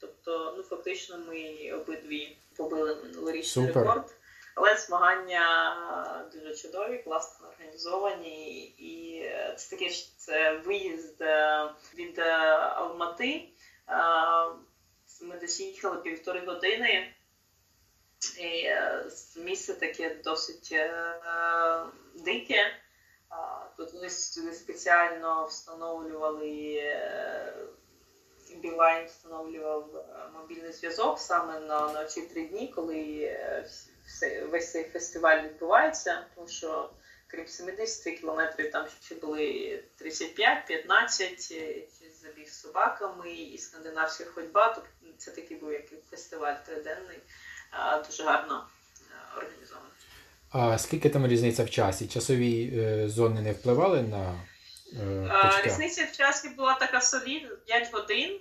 Тобто, 0.00 0.54
ну 0.56 0.62
фактично, 0.62 1.18
ми 1.18 1.72
обидві 1.72 2.36
побили 2.56 2.94
минулорічний 2.94 3.66
Супер. 3.66 3.82
рекорд. 3.82 4.16
Але 4.54 4.76
змагання 4.76 6.26
дуже 6.34 6.54
чудові, 6.56 6.98
класно 6.98 7.48
організовані. 7.48 8.64
І 8.64 9.22
це 9.56 9.76
таке 9.76 9.90
ж 9.90 10.18
це 10.18 10.52
виїзд 10.52 11.22
е, 11.22 11.64
від 11.94 12.18
е, 12.18 12.30
Алмати. 12.74 13.48
Е, 13.88 13.94
Ми 15.22 15.36
десь 15.40 15.60
їхали 15.60 15.96
півтори 15.96 16.40
години. 16.40 17.14
І 18.38 18.64
е, 18.64 19.04
місце 19.36 19.74
таке 19.74 20.14
досить 20.24 20.68
е, 20.72 21.12
дике. 22.14 22.72
Тут 23.76 23.92
вони 23.92 24.10
спеціально 24.54 25.46
встановлювали 25.46 26.74
е, 26.76 27.54
Білайн 28.56 29.06
встановлював 29.06 30.06
мобільний 30.34 30.72
зв'язок 30.72 31.18
саме 31.18 31.60
на, 31.60 31.92
на 31.92 32.04
ці 32.04 32.22
три 32.22 32.46
дні, 32.46 32.72
коли 32.76 33.30
весь 34.50 34.72
цей 34.72 34.84
фестиваль 34.84 35.42
відбувається, 35.42 36.26
тому 36.34 36.48
що 36.48 36.90
крім 37.26 37.46
70 37.46 38.18
кілометрів 38.18 38.70
там 38.70 38.86
ще 39.04 39.14
були 39.14 39.82
35, 39.96 40.66
15, 40.66 41.48
е, 41.52 41.82
забіг 42.22 42.48
з 42.48 42.60
собаками 42.60 43.32
і 43.32 43.58
скандинавська 43.58 44.24
ходьба. 44.24 44.72
Тобто 44.74 44.90
це 45.18 45.30
такий 45.30 45.56
був 45.56 45.72
як 45.72 45.84
фестиваль 46.10 46.54
триденний, 46.66 47.18
дуже 48.06 48.24
гарно 48.24 48.66
е, 49.00 49.38
організований. 49.38 49.90
А 50.50 50.78
скільки 50.78 51.10
там 51.10 51.26
різниця 51.26 51.64
в 51.64 51.70
часі? 51.70 52.08
Часові 52.08 52.72
е, 52.76 53.08
зони 53.08 53.40
не 53.40 53.52
впливали 53.52 54.02
на 54.02 54.40
е, 55.00 55.62
Різниця 55.64 56.04
в 56.04 56.16
часі 56.16 56.48
була 56.48 56.74
така 56.74 57.00
солідна 57.00 57.56
5 57.66 57.92
годин. 57.92 58.40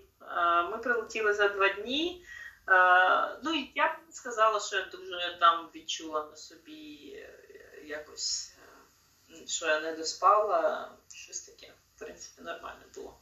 Ми 0.72 0.78
прилетіли 0.78 1.34
за 1.34 1.48
два 1.48 1.70
дні. 1.70 2.26
Ну 3.44 3.54
і 3.54 3.72
я 3.76 3.88
б 3.88 3.92
не 4.08 4.14
сказала, 4.14 4.60
що 4.60 4.76
я 4.76 4.86
дуже 4.92 5.38
там 5.40 5.70
відчула 5.76 6.28
на 6.32 6.36
собі 6.36 7.16
якось, 7.86 8.54
що 9.48 9.66
я 9.66 9.82
не 9.82 9.94
доспала. 9.94 10.92
Щось 11.14 11.42
таке, 11.42 11.74
в 11.96 12.00
принципі, 12.00 12.42
нормально 12.42 12.82
було. 12.96 13.18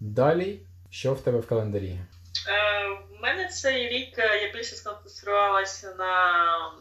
Далі, 0.00 0.66
що 0.90 1.14
в 1.14 1.20
тебе 1.20 1.38
в 1.38 1.46
календарі? 1.46 1.98
Е, 2.48 2.88
В 3.10 3.20
мене 3.20 3.48
цей 3.48 3.88
рік 3.88 4.18
е, 4.18 4.42
я 4.42 4.52
більше 4.52 4.76
сконцентрувалася 4.76 5.94
на 5.94 6.72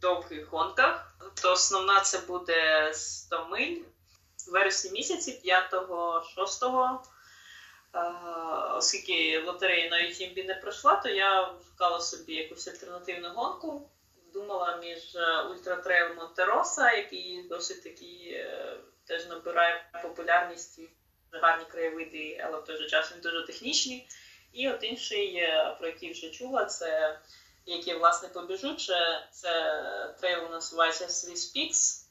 довгих 0.00 0.48
гонках. 0.50 1.16
То 1.42 1.52
основна 1.52 2.00
це 2.00 2.18
буде 2.18 2.90
100 2.94 3.46
миль 3.50 3.76
в 4.48 4.52
вересні 4.52 4.90
місяці, 4.90 5.40
5-6. 5.72 6.98
Оскільки 8.76 9.42
лотерея 9.46 9.90
на 9.90 9.96
UTMB 9.96 10.46
не 10.46 10.54
пройшла, 10.54 10.96
то 10.96 11.08
я 11.08 11.54
шукала 11.70 12.00
собі 12.00 12.34
якусь 12.34 12.68
альтернативну 12.68 13.28
гонку. 13.28 13.90
Думала 14.32 14.76
між 14.76 15.16
Ultra 15.50 15.76
Trail 15.76 16.14
Monte 16.14 16.53
Rosa, 16.53 16.92
який 16.92 17.42
досить 17.48 17.82
такий 17.82 18.32
е, 18.32 18.76
теж 19.04 19.26
набирає 19.26 19.90
популярність 20.02 20.80
гарні 21.32 21.64
краєвиди, 21.68 22.40
але 22.44 22.58
в 22.60 22.64
той 22.64 22.76
же 22.76 22.88
час 22.88 23.12
він 23.12 23.20
дуже 23.20 23.46
технічний. 23.46 24.08
І 24.52 24.68
от 24.70 24.84
інший, 24.84 25.36
е, 25.36 25.76
про 25.78 25.86
який 25.88 26.12
вже 26.12 26.30
чула, 26.30 26.64
це 26.64 27.18
який 27.66 27.94
власне 27.98 28.28
побіжу, 28.28 28.74
це, 28.74 29.26
це 29.32 29.82
трейл 30.20 30.50
називається 30.50 31.04
Swiss 31.06 31.56
Peaks. 31.56 32.02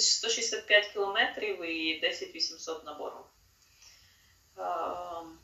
165 0.00 0.86
кілометрів 0.86 1.64
і 1.64 2.00
10 2.00 2.34
800 2.34 2.84
набору. 2.86 3.16
Ем, 4.58 5.38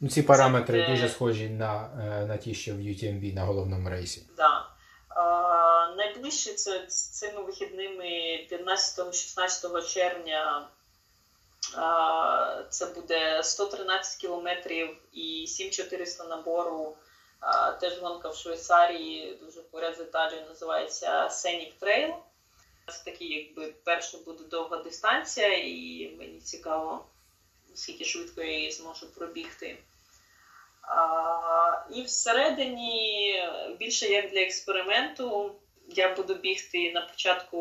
Ну, 0.00 0.08
ці 0.10 0.22
параметри 0.22 0.80
буде- 0.80 0.90
дуже 0.94 1.08
схожі 1.08 1.48
на, 1.48 1.90
е, 2.22 2.26
на 2.26 2.36
ті, 2.36 2.54
що 2.54 2.74
в 2.74 2.78
UTMB 2.78 3.34
на 3.34 3.44
головному 3.44 3.90
рейсі. 3.90 4.22
Да. 4.36 4.66
Е, 5.16 5.96
найближче 5.96 6.52
це 6.54 6.84
з 6.88 7.08
цими 7.08 7.42
вихідними 7.42 8.46
15-16 8.50 9.82
червня. 9.82 10.68
Це 12.70 12.86
буде 12.86 13.42
113 13.42 14.20
кілометрів 14.20 14.96
і 15.12 15.46
7400 15.46 16.24
набору. 16.24 16.96
Теж 17.80 17.98
гонка 17.98 18.28
в 18.28 18.36
Швейцарії, 18.36 19.38
дуже 19.42 19.60
поряд 19.62 19.96
з 19.96 20.00
Італією, 20.00 20.48
називається 20.48 21.28
Scenic 21.30 21.72
Trail. 21.80 22.14
Це 22.86 23.04
такий, 23.04 23.32
якби 23.32 23.74
перша 23.84 24.18
буде 24.18 24.44
довга 24.44 24.76
дистанція, 24.76 25.56
і 25.56 26.10
мені 26.18 26.40
цікаво, 26.40 27.04
наскільки 27.70 28.04
швидко 28.04 28.42
я 28.42 28.52
її 28.52 28.70
зможу 28.70 29.14
пробігти. 29.14 29.78
І 31.90 32.02
всередині, 32.02 33.42
більше 33.78 34.06
як 34.06 34.30
для 34.30 34.40
експерименту, 34.40 35.54
я 35.88 36.14
буду 36.14 36.34
бігти 36.34 36.92
на 36.92 37.00
початку 37.00 37.60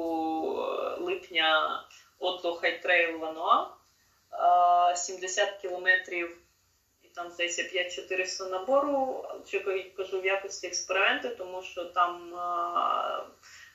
е, 0.60 0.98
липня 1.00 1.84
Отло 2.20 2.56
Хайтрейл 2.56 3.18
Вануа. 3.18 3.68
70 4.96 5.58
кілометрів 5.62 6.38
і 7.04 7.08
там 7.08 7.32
здається 7.32 7.64
5400 7.64 8.50
набору. 8.50 9.26
Я 9.54 9.84
кажу 9.98 10.22
в 10.22 10.26
якості 10.26 10.68
експерименту, 10.68 11.30
тому 11.30 11.64
що 11.64 11.86
там 11.86 12.34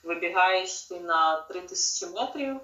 вибігаєш 0.03 0.83
ти 0.83 1.01
на 1.01 1.41
3000 1.41 2.07
метрів. 2.07 2.61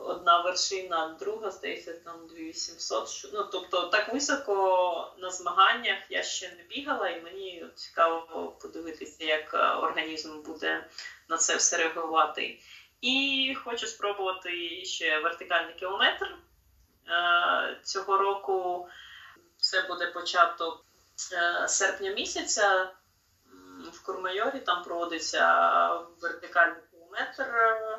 Одна 0.00 0.42
вершина, 0.42 1.16
друга, 1.20 1.50
здається, 1.50 1.92
там 1.92 2.26
2800. 2.26 3.30
Ну, 3.32 3.44
тобто 3.52 3.86
так 3.86 4.12
високо 4.12 5.14
на 5.18 5.30
змаганнях 5.30 5.98
я 6.10 6.22
ще 6.22 6.48
не 6.48 6.62
бігала, 6.62 7.08
і 7.08 7.22
мені 7.22 7.64
цікаво 7.74 8.56
подивитися, 8.62 9.24
як 9.24 9.54
е, 9.54 9.58
організм 9.58 10.42
буде 10.42 10.86
на 11.28 11.36
це 11.36 11.56
все 11.56 11.76
реагувати. 11.76 12.58
І 13.00 13.56
хочу 13.64 13.86
спробувати 13.86 14.84
ще 14.84 15.20
вертикальний 15.20 15.74
кілометр. 15.74 16.36
Е, 17.08 17.80
Цього 17.82 18.18
року 18.18 18.88
це 19.56 19.82
буде 19.82 20.06
початок 20.06 20.84
е, 21.32 21.68
серпня 21.68 22.10
місяця. 22.10 22.90
В 23.92 24.02
Курмайорі 24.02 24.60
там 24.60 24.82
проводиться 24.82 25.88
вертикальний 26.20 26.82
кілометр, 26.90 27.42
е, 27.42 27.98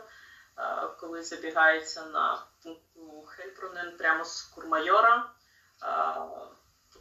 коли 0.99 1.23
забігається 1.23 2.05
на 2.05 2.43
пункту 2.63 3.25
Хельбрунен 3.27 3.97
прямо 3.97 4.25
з 4.25 4.41
Курмайора. 4.41 5.29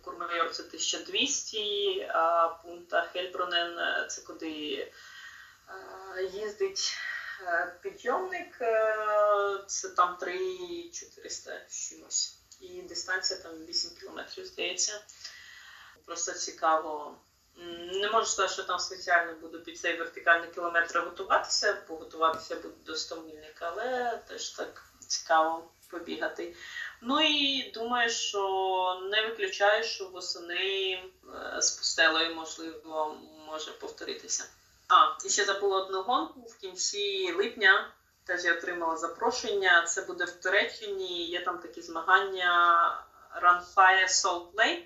Курмайор 0.04 0.50
це 0.50 0.62
1200, 0.62 2.11
а 2.14 2.48
пункта 2.48 3.02
Хельбрунен 3.02 3.78
е, 3.78 4.07
це 4.09 4.22
куди 4.22 4.48
їздить 6.33 6.96
підйомник, 7.83 8.59
е, 8.61 9.64
це 9.66 9.88
там 9.88 10.16
3400 10.16 11.61
з 11.68 11.88
чимось. 11.88 12.38
І 12.61 12.83
дистанція 12.83 13.40
там 13.40 13.52
8 13.66 13.90
кілометрів, 14.00 14.46
здається. 14.46 15.00
Просто 16.07 16.33
цікаво. 16.33 17.16
Не 17.92 18.11
можу 18.11 18.26
сказати, 18.26 18.52
що 18.52 18.62
там 18.62 18.78
спеціально 18.78 19.35
буду 19.35 19.61
під 19.61 19.78
цей 19.78 19.96
вертикальний 19.96 20.50
кілометр 20.50 20.98
готуватися, 20.98 21.83
бо 21.88 21.96
готуватися 21.96 22.57
буду 22.57 22.74
до 22.87 22.96
100 22.96 23.22
мільника, 23.22 23.72
але 23.72 24.18
теж 24.28 24.50
так 24.50 24.85
цікаво 25.09 25.70
побігати. 25.90 26.54
Ну 27.00 27.20
і 27.20 27.70
думаю, 27.74 28.11
що 28.11 29.02
не 29.11 29.28
виключаю, 29.28 29.85
що 29.85 30.09
восени 30.09 30.92
е, 30.94 31.62
з 31.62 31.70
пустелею, 31.70 32.35
можливо, 32.35 33.16
може 33.46 33.72
повторитися. 33.72 34.44
А, 34.88 35.27
і 35.27 35.29
ще 35.29 35.44
забула 35.44 35.83
одну 35.83 36.03
гонку 36.03 36.40
в 36.40 36.57
кінці 36.57 37.33
липня. 37.33 37.92
Теж 38.25 38.44
я 38.44 38.55
отримала 38.55 38.97
запрошення. 38.97 39.85
Це 39.87 40.03
буде 40.03 40.25
в 40.25 40.33
Туреччині. 40.33 41.27
Є 41.27 41.40
там 41.40 41.59
такі 41.59 41.83
змагання 41.83 42.53
Run 43.42 43.75
Fire 43.75 44.09
Salt 44.09 44.53
Lake. 44.53 44.83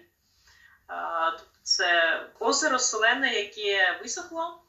Тобто 1.30 1.44
Це 1.62 2.20
озеро 2.38 2.78
солене, 2.78 3.34
яке 3.34 3.98
висохло, 4.02 4.62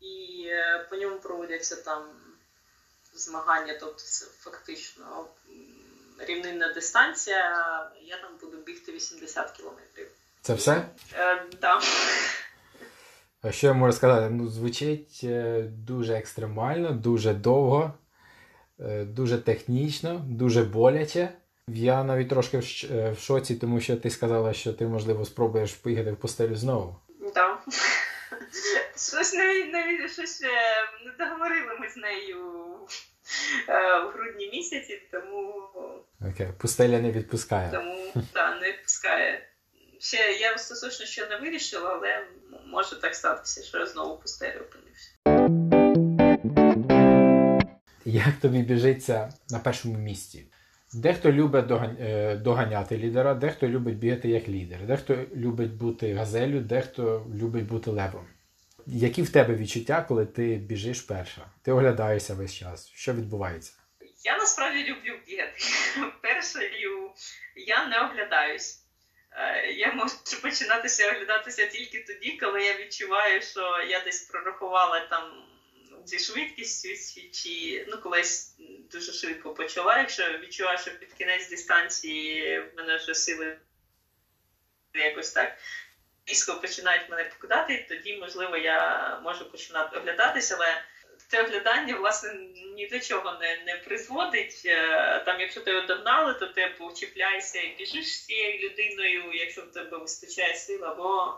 і 0.00 0.44
е, 0.48 0.86
по 0.90 0.96
ньому 0.96 1.18
проводяться 1.18 1.76
там 1.76 2.04
змагання. 3.14 3.76
Тобто 3.80 4.02
це 4.02 4.26
фактично 4.26 5.26
рівнинна 6.18 6.72
дистанція. 6.72 7.40
Я 8.02 8.16
там 8.16 8.30
буду 8.40 8.56
бігти 8.56 8.92
80 8.92 9.50
кілометрів. 9.50 10.08
Це 10.42 10.54
все? 10.54 10.88
Е, 11.14 11.46
да. 11.60 11.80
А 13.42 13.52
що 13.52 13.66
я 13.66 13.72
можу 13.72 13.92
сказати? 13.92 14.30
Ну, 14.30 14.48
звучить 14.48 15.20
е, 15.24 15.62
дуже 15.62 16.14
екстремально, 16.14 16.90
дуже 16.90 17.34
довго, 17.34 17.94
е, 18.80 19.04
дуже 19.04 19.38
технічно, 19.38 20.24
дуже 20.28 20.62
боляче. 20.62 21.28
Я 21.68 22.04
навіть 22.04 22.28
трошки 22.28 22.58
в 22.58 22.64
е, 22.92 23.10
в 23.10 23.18
шоці, 23.18 23.56
тому 23.56 23.80
що 23.80 23.96
ти 23.96 24.10
сказала, 24.10 24.52
що 24.52 24.72
ти, 24.72 24.86
можливо, 24.86 25.24
спробуєш 25.24 25.72
поїхати 25.72 26.12
в 26.12 26.16
постелю 26.16 26.54
знову. 26.54 26.96
Да. 27.34 27.58
Щось 28.96 29.34
не, 29.34 29.64
не, 29.64 30.08
щось 30.08 30.40
не 31.04 31.26
договорили 31.26 31.78
ми 31.80 31.88
з 31.88 31.96
нею 31.96 32.36
в 34.04 34.12
грудні 34.12 34.50
місяці, 34.50 35.02
тому, 35.12 35.54
Окей, 36.32 36.48
пустеля 36.58 36.98
не 36.98 37.12
відпускає. 37.12 37.70
тому 37.70 38.24
да, 38.34 38.60
не 38.60 38.72
відпускає. 38.72 39.48
Ще 40.00 40.32
я 40.32 40.54
остаточно 40.54 41.06
ще 41.06 41.28
не 41.28 41.36
вирішила, 41.36 41.90
але 41.90 42.26
може 42.66 43.00
так 43.00 43.14
статися, 43.14 43.62
що 43.62 43.78
я 43.78 43.86
знову 43.86 44.14
в 44.14 44.20
пустелі 44.20 44.58
опинився. 44.58 45.10
Як 48.04 48.34
тобі 48.42 48.62
біжиться 48.62 49.32
на 49.50 49.58
першому 49.58 49.98
місці? 49.98 50.46
Дехто 50.94 51.32
любить 51.32 51.70
е, 51.70 52.36
доганяти 52.36 52.98
лідера, 52.98 53.34
дехто 53.34 53.68
любить 53.68 53.98
бігати 53.98 54.28
як 54.28 54.48
лідер, 54.48 54.86
дехто 54.86 55.16
любить 55.36 55.72
бути 55.72 56.14
газелю, 56.14 56.60
дехто 56.60 57.26
любить 57.34 57.66
бути 57.66 57.90
левом. 57.90 58.26
Які 58.86 59.22
в 59.22 59.32
тебе 59.32 59.54
відчуття, 59.54 60.04
коли 60.08 60.26
ти 60.26 60.56
біжиш 60.56 61.00
перша? 61.00 61.46
Ти 61.62 61.72
оглядаєшся 61.72 62.34
весь 62.34 62.54
час. 62.54 62.88
Що 62.88 63.12
відбувається? 63.12 63.72
Я 64.24 64.38
насправді 64.38 64.84
люблю 64.84 65.18
бігати. 65.26 65.58
Першою 66.22 67.10
я 67.56 67.88
не 67.88 68.00
оглядаюсь. 68.00 68.87
Е, 69.38 69.72
Я 69.72 69.92
можу 69.92 70.14
починатися 70.42 71.08
оглядатися 71.08 71.66
тільки 71.66 72.00
тоді, 72.02 72.36
коли 72.36 72.62
я 72.62 72.76
відчуваю, 72.76 73.42
що 73.42 73.82
я 73.88 74.00
десь 74.00 74.20
прорахувала 74.20 75.00
там 75.00 75.44
зі 76.04 76.18
швидкістю, 76.18 76.88
чи- 77.32 77.84
ну 77.88 77.98
колись 77.98 78.54
дуже 78.90 79.12
швидко 79.12 79.50
почала. 79.54 79.98
Якщо 79.98 80.38
відчуваю, 80.38 80.78
що 80.78 80.90
під 80.98 81.12
кінець 81.12 81.48
дистанції 81.50 82.58
в 82.60 82.76
мене 82.76 82.96
вже 82.96 83.14
сили 83.14 83.56
якось 84.94 85.30
так 85.30 85.56
різко 86.26 86.60
починають 86.60 87.08
мене 87.08 87.24
покидати, 87.24 87.86
тоді, 87.88 88.16
можливо, 88.16 88.56
я 88.56 89.20
можу 89.24 89.50
починати 89.50 89.96
оглядатися, 89.96 90.54
але 90.54 90.82
це 91.28 91.42
оглядання, 91.42 91.94
власне, 91.94 92.34
ні 92.76 92.86
до 92.86 93.00
чого 93.00 93.38
не, 93.40 93.62
не 93.66 93.76
призводить. 93.76 94.62
Е, 94.66 95.22
Там, 95.26 95.40
якщо 95.40 95.60
тебе 95.60 95.86
догнали, 95.86 96.34
то 96.34 96.46
ти 96.46 96.74
почіпляєшся 96.78 97.60
і 97.60 97.76
біжиш 97.78 98.06
з 98.06 98.26
цією 98.26 98.68
людиною, 98.68 99.32
якщо 99.34 99.62
в 99.62 99.72
тебе 99.72 99.98
вистачає 99.98 100.54
сил, 100.54 100.84
або 100.84 101.34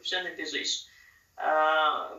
вже 0.00 0.22
не 0.22 0.30
біжиш. 0.30 0.86
Е, 1.38 1.42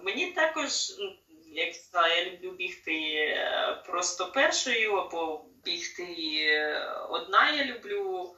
Мені 0.03 0.31
також, 0.31 0.71
ну, 0.99 1.17
як 1.53 1.75
сказала, 1.75 2.15
я 2.15 2.25
люблю 2.25 2.51
бігти 2.51 2.93
е, 2.93 3.83
просто 3.85 4.31
першою, 4.31 4.93
або 4.93 5.45
бігти 5.65 6.05
одна 7.09 7.51
я 7.51 7.65
люблю. 7.65 8.35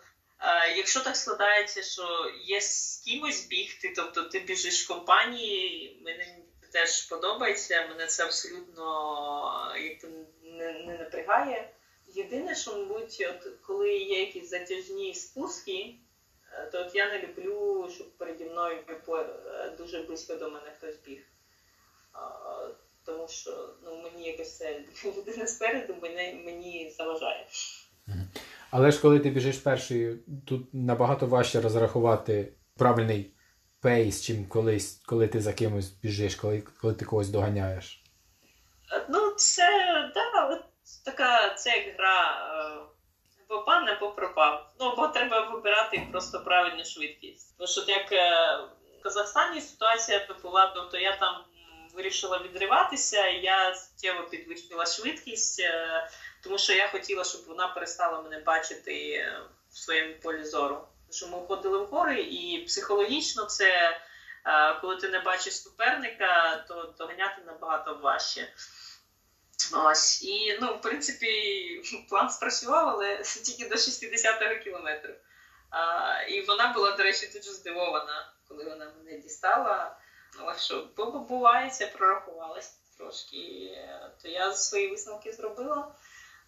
Якщо 0.76 1.00
так 1.00 1.16
складається, 1.16 1.84
що 1.84 2.32
є 2.46 2.62
з 2.62 3.04
кимось 3.06 3.46
бігти, 3.48 3.94
тобто 3.96 4.24
ти 4.24 4.40
біжиш 4.40 4.84
в 4.84 4.88
компанії, 4.88 5.98
мені 6.06 6.24
це 6.24 6.43
теж 6.74 7.02
подобається, 7.02 7.88
мене 7.90 8.08
це 8.08 8.24
абсолютно 8.24 8.86
якби, 9.76 10.10
не, 10.44 10.74
не 10.74 10.98
напрягає. 10.98 11.70
Єдине, 12.08 12.56
що, 12.56 12.78
мабуть, 12.78 13.28
от, 13.30 13.52
коли 13.62 13.94
є 13.98 14.20
якісь 14.20 14.50
затяжні 14.50 15.14
спуски, 15.14 15.96
е, 16.54 16.70
то 16.72 16.82
от 16.82 16.96
я 16.96 17.10
не 17.10 17.22
люблю, 17.22 17.90
щоб 17.96 18.18
переді 18.18 18.46
мною 18.46 18.78
е, 18.88 19.70
дуже 19.78 20.04
близько 20.04 20.36
до 20.36 20.46
мене 20.46 20.72
хтось 20.78 20.96
біг. 21.06 21.20
Тому 23.06 23.28
що 23.28 23.70
ну, 23.84 24.02
мені 24.02 24.28
якось 24.28 24.58
це 24.58 24.84
людина 25.18 25.48
спереду 25.48 25.96
мене, 26.02 26.34
мені 26.46 26.94
заважає. 26.98 27.48
Але 28.72 28.92
ж 28.92 29.02
коли 29.02 29.20
ти 29.20 29.30
біжиш 29.30 29.58
першою, 29.58 30.20
тут 30.48 30.74
набагато 30.74 31.28
важче 31.28 31.62
розрахувати 31.62 32.54
правильний 32.78 33.34
пейс, 33.84 34.22
чим 34.22 34.46
колись, 34.46 35.02
коли 35.06 35.28
ти 35.28 35.42
за 35.42 35.54
кимось 35.54 35.90
біжиш, 35.90 36.36
коли, 36.36 36.64
коли 36.82 36.94
ти 36.94 37.06
когось 37.06 37.30
доганяєш. 37.30 38.04
Е, 38.92 39.06
Ну, 39.10 39.32
це 39.32 39.68
да, 40.16 40.64
така 41.06 41.54
це 41.54 41.94
гра 41.98 42.32
е, 42.32 42.84
або 43.50 43.64
пан, 43.64 43.90
або 43.90 44.12
пропав. 44.12 44.74
Ну, 44.80 44.86
або 44.86 45.08
треба 45.08 45.50
вибирати 45.50 46.08
просто 46.12 46.44
правильну 46.44 46.86
швидкість. 46.86 47.58
Тому 47.58 47.68
що 47.68 47.82
як 47.88 48.12
е, 48.12 48.58
в 49.00 49.04
Казахстані 49.04 49.62
ситуація 49.62 50.28
була, 50.44 50.72
тобто 50.76 50.98
я 50.98 51.18
там 51.18 51.44
вирішила 51.96 52.38
відриватися, 52.38 53.28
я 53.28 53.76
суттєво 53.76 54.24
підвищила 54.24 54.86
швидкість, 54.86 55.62
тому 56.44 56.58
що 56.58 56.74
я 56.74 56.88
хотіла, 56.88 57.24
щоб 57.24 57.42
вона 57.48 57.68
перестала 57.68 58.22
мене 58.22 58.40
бачити 58.40 59.26
в 59.72 59.78
своєму 59.78 60.14
полі 60.24 60.44
зору. 60.44 60.88
Що 61.14 61.28
ми 61.28 61.48
ходили 61.48 61.78
в 61.78 61.86
гори, 61.86 62.22
і 62.22 62.66
психологічно 62.68 63.46
це. 63.46 64.00
е, 64.46 64.74
Коли 64.82 64.96
ти 64.98 65.10
не 65.10 65.20
бачиш 65.20 65.62
суперника, 65.62 66.58
то 66.68 66.94
доганяти 66.98 67.42
набагато 67.46 67.96
важче. 67.96 68.54
Ось 69.76 70.24
і 70.24 70.58
ну, 70.62 70.74
в 70.74 70.82
принципі, 70.82 71.82
план 72.10 72.30
спрацював, 72.30 72.90
але 72.90 73.18
тільки 73.24 73.70
до 73.70 73.76
60-го 73.76 74.64
кілометру. 74.64 75.14
І 76.30 76.42
вона 76.42 76.74
була, 76.74 76.92
до 76.92 77.04
речі, 77.04 77.28
дуже 77.28 77.52
здивована, 77.52 78.34
коли 78.48 78.64
вона 78.64 78.92
мене 78.98 79.18
дістала. 79.18 79.98
Але 80.40 80.58
що, 80.60 80.88
бо 80.98 81.06
буває, 81.06 81.70
це 81.70 81.88
прорахувалась 81.88 82.78
трошки. 82.98 83.72
То 84.22 84.28
я 84.28 84.54
свої 84.54 84.90
висновки 84.90 85.32
зробила 85.32 85.96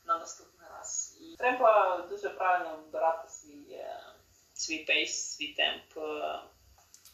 на 0.06 0.18
наступний 0.18 0.68
раз. 0.78 1.18
І 1.22 1.36
треба 1.38 1.98
дуже 2.10 2.30
правильно 2.30 2.78
вибирати 2.78 3.30
свій, 3.30 3.74
е, 3.74 4.00
свій 4.56 4.78
пейс, 4.78 5.36
свій 5.36 5.48
темп. 5.48 5.98
е, 5.98 6.40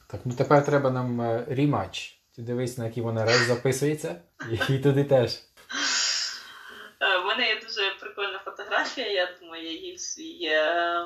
Так, 0.07 0.21
ну 0.25 0.35
тепер 0.35 0.65
треба 0.65 0.89
нам 0.89 1.21
е, 1.21 1.45
rematch. 1.49 2.17
Ти 2.35 2.41
дивись, 2.41 2.77
на 2.77 2.85
який 2.85 3.03
вона 3.03 3.25
раз 3.25 3.37
записується, 3.37 4.21
і, 4.69 4.77
туди 4.77 5.03
теж. 5.03 5.31
Е, 6.99 7.17
У 7.17 7.25
мене 7.25 7.47
є 7.47 7.61
дуже 7.61 7.91
прикольна 7.99 8.39
фотографія. 8.45 9.07
Я 9.07 9.29
думаю, 9.41 9.63
я 9.63 9.71
її 9.71 9.95
в 9.95 9.99
свій 9.99 10.45
е, 10.45 11.05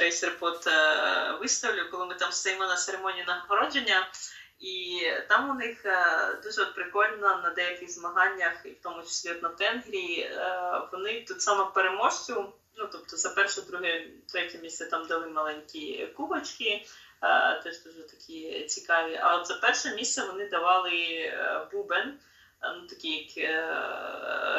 race 0.00 0.26
report 0.26 0.66
е, 0.66 1.32
виставлю, 1.40 1.90
коли 1.90 2.06
ми 2.06 2.14
там 2.14 2.32
стоїмо 2.32 2.66
на 2.66 2.76
церемонії 2.76 3.24
нагородження. 3.26 4.06
І 4.58 5.00
там 5.28 5.50
у 5.50 5.54
них 5.54 5.86
е, 5.86 6.06
дуже 6.44 6.66
прикольно 6.66 7.40
на 7.42 7.52
деяких 7.56 7.90
змаганнях, 7.90 8.52
і 8.64 8.68
в 8.68 8.80
тому 8.82 9.02
числі 9.02 9.30
на 9.42 9.48
Тенгрі, 9.48 10.20
е, 10.20 10.40
вони 10.92 11.24
тут 11.28 11.42
саме 11.42 11.64
переможцю, 11.74 12.52
ну 12.76 12.88
тобто 12.92 13.16
за 13.16 13.30
перше, 13.30 13.62
друге, 13.62 14.06
третє 14.32 14.58
місце 14.58 14.86
там 14.86 15.06
дали 15.06 15.26
маленькі 15.26 16.06
кубочки, 16.06 16.86
е, 17.22 17.60
теж 17.64 17.82
дуже 17.82 18.02
такі 18.02 18.64
цікаві. 18.64 19.16
А 19.16 19.36
от 19.36 19.46
за 19.46 19.54
перше 19.54 19.94
місце 19.94 20.26
вони 20.26 20.48
давали 20.48 20.96
е, 20.96 21.66
бубен, 21.72 22.18
е, 22.62 22.74
ну 22.80 22.86
такий, 22.86 23.32
як 23.36 23.66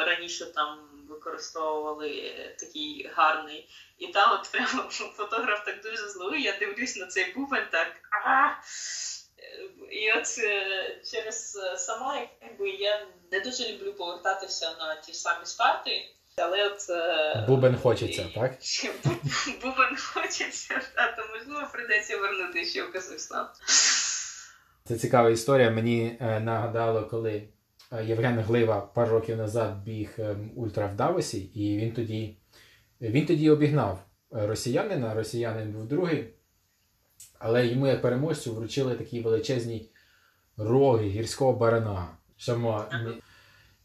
раніше 0.06 0.46
там 0.46 0.78
використовували 1.08 2.32
такий 2.60 3.10
гарний. 3.14 3.68
І 3.98 4.06
там 4.06 4.32
от 4.40 4.48
прямо 4.52 4.88
фотограф 4.90 5.64
так 5.64 5.82
дуже 5.82 6.08
зловий, 6.08 6.42
я 6.42 6.58
дивлюсь 6.58 6.96
на 6.96 7.06
цей 7.06 7.32
бубен 7.32 7.64
так. 7.70 7.92
А! 8.26 8.50
І 9.90 10.12
от 10.12 10.26
через 11.10 11.58
сама, 11.76 12.28
якби 12.42 12.70
я 12.70 13.06
не 13.32 13.40
дуже 13.40 13.68
люблю 13.68 13.92
повертатися 13.92 14.76
на 14.78 14.94
ті 14.94 15.12
самі 15.12 15.46
старти, 15.46 16.10
але 16.38 16.66
от 16.66 16.90
е, 16.90 17.44
Бубен 17.48 17.76
хочеться, 17.76 18.26
так? 18.34 18.52
Бубен 19.62 19.96
хочеться, 19.96 20.80
а 20.96 21.06
то 21.06 21.22
можливо 21.38 21.68
прийдеться 21.72 22.16
вернути 22.16 22.64
ще 22.64 22.82
в 22.82 22.92
Казахстан. 22.92 23.46
Це 24.84 24.98
цікава 24.98 25.30
історія. 25.30 25.70
Мені 25.70 26.16
е, 26.20 26.40
нагадало, 26.40 27.02
коли 27.02 27.42
е, 27.92 28.04
Євген 28.04 28.40
Глива 28.40 28.80
пару 28.80 29.10
років 29.10 29.36
назад 29.36 29.82
біг 29.84 30.10
ем, 30.18 30.50
ультра 30.56 30.86
в 30.86 30.96
Давосі, 30.96 31.38
і 31.38 31.76
він 31.76 31.92
тоді, 31.92 32.36
він 33.00 33.26
тоді 33.26 33.50
обігнав 33.50 34.04
е, 34.32 34.46
росіянина, 34.46 35.14
росіянин 35.14 35.72
був 35.72 35.88
другий, 35.88 36.28
але 37.38 37.66
йому 37.66 37.86
як 37.86 38.02
переможцю 38.02 38.54
вручили 38.54 38.94
такий 38.94 39.22
величезний 39.22 39.90
роги 40.56 41.08
гірського 41.08 41.52
барана. 41.52 42.08
Шама. 42.36 42.86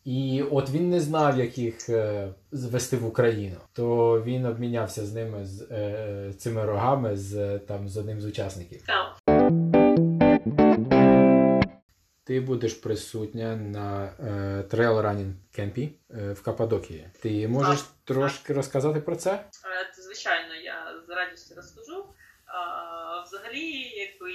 І 0.06 0.44
от 0.52 0.70
він 0.70 0.90
не 0.90 1.00
знав, 1.00 1.40
як 1.40 1.58
їх 1.58 1.90
е, 1.90 2.28
звести 2.52 2.98
в 2.98 3.06
Україну. 3.06 3.56
То 3.74 4.22
він 4.24 4.46
обмінявся 4.46 5.06
з 5.06 5.14
ними 5.14 5.46
з 5.46 5.68
е, 5.72 6.34
цими 6.38 6.66
рогами 6.66 7.18
з 7.18 7.60
там 7.60 7.90
з 7.90 7.98
одним 7.98 8.22
з 8.22 8.26
учасників. 8.26 8.82
Цікаво. 8.82 9.10
Ти 12.26 12.40
будеш 12.42 12.74
присутня 12.74 13.56
на 13.56 14.06
е, 14.20 14.64
trail 14.64 15.00
running 15.02 15.34
camp 15.52 15.87
і 15.87 15.96
е, 16.12 16.34
в 16.34 16.42
Каппадокії. 16.42 17.08
Ти 17.22 17.48
можеш 17.48 17.82
Так. 17.82 17.90
трошки 18.04 18.54
розказати 18.54 19.00
про 19.00 19.16
це? 19.16 19.32
Е, 19.32 19.44
Звичайно, 20.04 20.56
я 20.64 20.76
з 21.08 21.10
радістю 21.10 21.56
розкажу. 21.56 22.06
Взагалі, 23.26 23.70
якби 23.80 24.32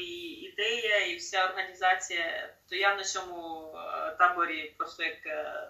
ідея 0.49 1.07
і 1.07 1.17
вся 1.17 1.45
організація, 1.45 2.55
то 2.69 2.77
я 2.77 2.97
на 2.97 3.05
цьому 3.05 3.73
е, 3.77 4.17
таборі 4.19 4.75
просто 4.79 5.03
як 5.03 5.27
е, 5.27 5.69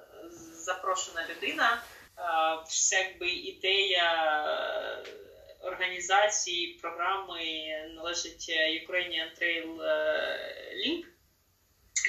запрошена 0.53 1.27
людина. 1.31 1.83
Вся 2.67 2.99
якби 2.99 3.29
ідея 3.29 4.13
е, 4.47 5.05
організації 5.61 6.79
програми 6.83 7.43
належить 7.97 8.47
е, 8.49 8.87
Ukrainian 8.87 9.43
Trail 9.43 9.83
е, 9.83 10.75
Link. 10.77 11.05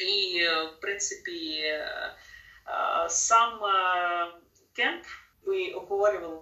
І, 0.01 0.39
е, 0.43 0.63
в 0.63 0.79
принципі, 0.79 1.59
е, 1.63 1.69
е, 1.69 3.09
сам 3.09 3.65
е, 3.65 4.31
camp 4.75 5.05
ми 5.45 5.73
обговорювали 5.73 6.39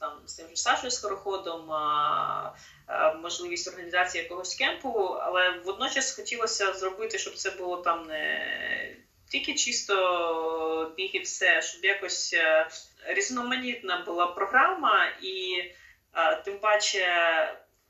там 0.00 0.20
з 0.26 0.34
тим 0.34 0.48
же 0.48 0.56
Сашою 0.56 0.90
Скороходом, 0.90 1.72
а, 1.72 2.54
а, 2.86 3.14
можливість 3.14 3.68
організації 3.68 4.22
якогось 4.22 4.54
camp 4.54 4.83
у, 4.83 4.98
але 5.20 5.50
водночас 5.64 6.16
хотілося 6.16 6.72
зробити, 6.72 7.18
щоб 7.18 7.34
це 7.34 7.50
було 7.50 7.76
там 7.76 8.06
не 8.06 8.96
тільки 9.30 9.54
чисто 9.54 10.94
біг 10.96 11.10
і 11.12 11.18
все, 11.18 11.62
щоб 11.62 11.84
якось 11.84 12.34
е, 12.34 12.68
різноманітна 13.06 14.02
була 14.06 14.26
програма, 14.26 15.06
і 15.22 15.64
а, 16.12 16.34
тим 16.34 16.58
паче 16.58 17.06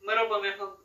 ми 0.00 0.14
робимо 0.14 0.46
його 0.46 0.78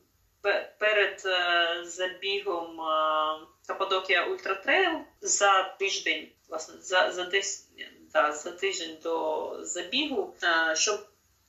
перед 0.80 1.24
е, 1.26 1.86
забігом 1.86 2.82
е, 2.82 3.48
Каппадокія 3.68 4.26
Ultra 4.26 4.56
Trail 4.56 5.00
за 5.22 5.64
тиждень, 5.64 6.32
власне, 6.50 6.76
за, 6.82 7.12
за 7.12 7.24
десь 7.26 7.70
да, 8.14 8.32
за 8.32 8.52
тиждень 8.52 8.98
до 9.04 9.58
забігу, 9.62 10.36
е, 10.44 10.76
щоб 10.76 11.00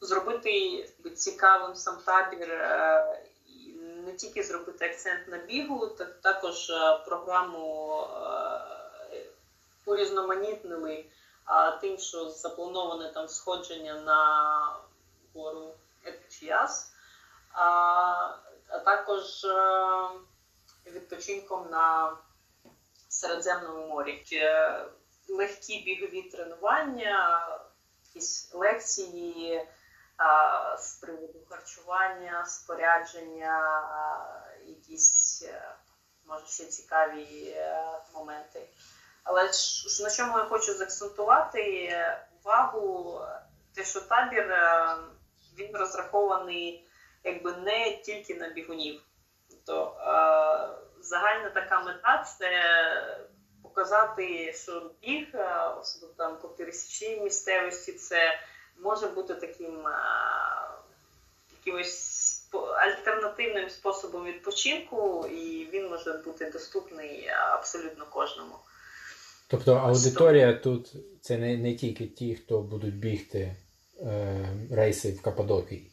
зробити 0.04 0.84
цікавим 1.16 1.74
сам 1.74 1.96
табір, 2.04 2.50
е, 2.50 3.22
не 4.06 4.12
тільки 4.12 4.42
зробити 4.42 4.86
акцент 4.86 5.28
на 5.28 5.38
бігу, 5.38 5.86
так 5.86 6.20
також 6.20 6.70
е, 6.70 6.98
програму 7.06 8.00
е, 8.02 9.26
урізноманітнили 9.86 11.04
а, 11.44 11.70
тим, 11.70 11.98
що 11.98 12.30
заплановане 12.30 13.10
там 13.10 13.28
сходження 13.28 13.94
на 13.94 14.76
гору 15.34 15.74
Етичіас, 16.04 16.92
а, 17.52 17.64
а 18.68 18.78
також 18.78 19.46
відпочинком 20.86 21.70
на 21.70 22.16
Середземному 23.08 23.86
морі. 23.86 24.24
Легкі 25.28 25.82
бігові 25.82 26.22
тренування, 26.22 27.48
якісь 28.06 28.54
лекції 28.54 29.66
з 30.79 30.94
приводу 30.94 31.38
харчування, 31.50 32.46
спорядження, 32.46 33.83
якісь, 34.66 35.44
е, 35.48 35.74
може, 36.27 36.46
ще 36.46 36.64
цікаві 36.64 37.55
е, 37.57 37.85
моменти. 38.14 38.68
Але 39.24 39.42
на 40.03 40.11
чому 40.11 40.38
я 40.38 40.44
хочу 40.44 40.74
заакцентувати 40.74 41.88
е, 41.92 42.27
увагу, 42.40 43.20
те, 43.74 43.85
що 43.85 44.00
табір 44.00 44.53
е, 44.53 44.96
він 45.59 45.77
розрахований 45.77 46.88
якби 47.24 47.53
не 47.53 47.96
тільки 47.96 48.35
на 48.35 48.48
бігунів. 48.48 49.00
Тобто 49.50 49.96
е, 50.00 51.03
загальна 51.03 51.50
така 51.50 51.81
мета 51.81 52.22
це 52.22 52.50
показати, 53.62 54.53
що 54.53 54.90
біг, 55.03 55.29
е, 55.35 55.68
особливо 55.81 56.14
там 56.14 56.38
по 56.38 56.48
пересічній 56.48 57.20
місцевості, 57.20 57.92
це 57.92 58.38
може 58.82 59.06
бути 59.06 59.34
таким 59.34 59.87
е, 59.87 59.92
якимось 61.58 62.24
альтернативним 62.54 63.70
способом 63.70 64.24
відпочинку, 64.24 65.26
і 65.26 65.68
він 65.72 65.88
може 65.88 66.12
бути 66.12 66.50
доступний 66.50 67.24
е, 67.26 67.37
абсолютно 67.52 68.06
кожному. 68.10 68.54
Тобто 69.48 69.74
аудиторія 69.74 70.52
тут 70.52 70.92
це 71.20 71.38
не, 71.38 71.56
не 71.56 71.74
тільки 71.74 72.06
ті, 72.06 72.34
хто 72.34 72.60
будуть 72.60 72.94
бігти 72.94 73.56
е, 74.00 74.48
рейси 74.70 75.12
в 75.12 75.22
Каппадокії. 75.22 75.90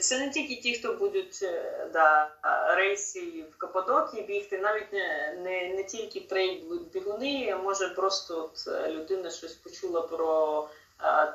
Це 0.00 0.18
не 0.18 0.30
тільки 0.30 0.56
ті, 0.56 0.74
хто 0.74 0.94
будуть 0.94 1.40
е, 1.42 1.88
да, 1.92 2.30
рейси 2.76 3.44
в 3.52 3.58
Каппадокії 3.58 4.22
бігти, 4.22 4.58
навіть 4.58 4.92
не, 4.92 5.38
не, 5.44 5.74
не 5.74 5.84
тільки 5.84 6.20
трейл 6.20 6.80
бігуни, 6.94 7.50
а 7.54 7.62
може 7.62 7.88
просто 7.88 8.50
от 8.54 8.68
людина 8.88 9.30
щось 9.30 9.54
почула 9.54 10.00
про 10.00 10.68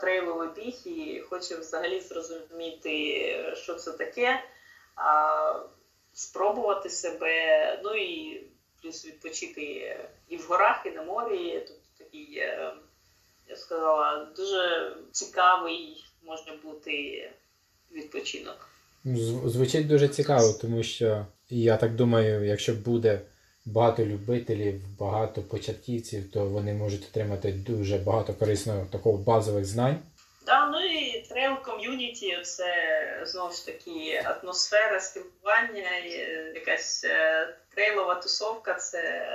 трейловий 0.01 0.49
біг 0.55 0.75
і 0.85 1.19
хоче 1.19 1.57
взагалі 1.57 1.99
зрозуміти, 1.99 3.55
що 3.55 3.73
це 3.73 3.91
таке, 3.91 4.43
а, 4.95 5.59
спробувати 6.13 6.89
себе, 6.89 7.79
ну 7.83 7.95
і 7.95 8.43
плюс 8.81 9.05
відпочити 9.05 9.97
і 10.29 10.37
в 10.37 10.41
горах, 10.41 10.85
і 10.85 10.89
на 10.89 11.03
морі. 11.03 11.63
Тобто 11.67 11.83
такий, 11.97 12.37
е, 12.37 12.73
я 13.49 13.55
сказала, 13.55 14.27
дуже 14.35 14.91
цікавий 15.11 16.05
може 16.23 16.59
бути 16.63 17.29
відпочинок. 17.91 18.69
Звучить 19.45 19.87
дуже 19.87 20.07
цікаво, 20.07 20.53
тому 20.61 20.83
що 20.83 21.25
я 21.49 21.77
так 21.77 21.95
думаю, 21.95 22.45
якщо 22.45 22.73
буде 22.73 23.21
багато 23.67 24.05
любителів, 24.05 24.81
багато 24.99 25.41
початківців, 25.41 26.31
то 26.31 26.45
вони 26.45 26.73
можуть 26.73 27.05
отримати 27.09 27.51
дуже 27.51 27.97
багато 27.97 28.33
корисного 28.33 28.85
такого 28.91 29.17
базових 29.17 29.65
знань. 29.65 29.99
Да, 30.45 30.67
ну 30.67 30.79
і 30.79 31.21
трейл 31.29 31.55
ком'юніті 31.65 32.41
це 32.43 32.73
знову 33.25 33.53
ж 33.53 33.65
таки 33.65 34.23
атмосфера 34.25 34.99
спілкування, 34.99 35.97
якась 36.55 37.03
е, 37.03 37.47
трейлова 37.75 38.15
тусовка 38.15 38.73
це 38.73 39.29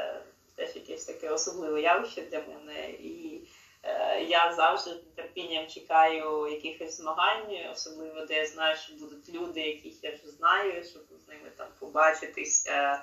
теж 0.57 0.77
якесь 0.77 1.05
таке 1.05 1.29
особливе 1.29 1.81
явище 1.83 2.23
для 2.23 2.39
мене. 2.39 2.91
І 2.91 3.41
е, 3.83 4.23
я 4.23 4.53
завжди 4.57 4.91
з 4.91 5.17
терпінням 5.17 5.67
чекаю 5.67 6.49
якихось 6.51 6.97
змагань, 6.97 7.57
особливо 7.73 8.27
де 8.27 8.35
я 8.35 8.47
знаю, 8.47 8.77
що 8.77 8.95
будуть 8.95 9.35
люди, 9.35 9.61
яких 9.61 10.05
я 10.05 10.11
вже 10.11 10.31
знаю, 10.31 10.85
щоб 10.85 11.03
з 11.25 11.29
ними 11.29 11.51
там 11.57 11.67
побачитись, 11.79 12.67
е, 12.69 13.01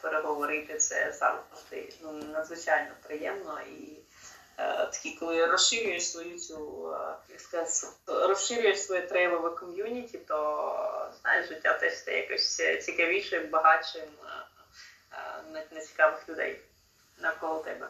переговорити. 0.00 0.78
Це 0.78 1.12
завжди 1.12 1.92
ну, 2.02 2.12
надзвичайно 2.12 2.90
приємно 3.06 3.60
і 3.60 3.98
е, 4.58 4.88
такі, 4.92 5.16
коли 5.20 5.46
розширюєш 5.46 6.10
свою 6.10 6.38
цю, 6.38 6.90
е, 6.94 7.14
як 7.30 7.40
сказати, 7.40 7.96
розширюєш 8.06 8.82
своє 8.82 9.02
трейлове 9.02 9.50
ком'юніті, 9.50 10.18
то 10.18 11.10
знаєш, 11.22 11.48
життя 11.48 11.78
теж 11.78 11.98
стає 11.98 12.20
якось 12.20 12.62
цікавішим, 12.84 13.48
багатшим 13.50 14.02
е, 14.02 14.28
е, 15.12 15.52
на, 15.52 15.62
на 15.76 15.80
цікавих 15.80 16.28
людей 16.28 16.60
навколо 17.22 17.58
тебе. 17.58 17.88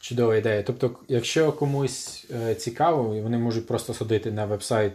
Чудова 0.00 0.36
ідея. 0.36 0.62
Тобто, 0.62 0.96
якщо 1.08 1.52
комусь 1.52 2.26
е, 2.30 2.54
цікаво, 2.54 3.02
вони 3.02 3.38
можуть 3.38 3.66
просто 3.66 3.94
сходити 3.94 4.30
на 4.30 4.44
вебсайт 4.44 4.92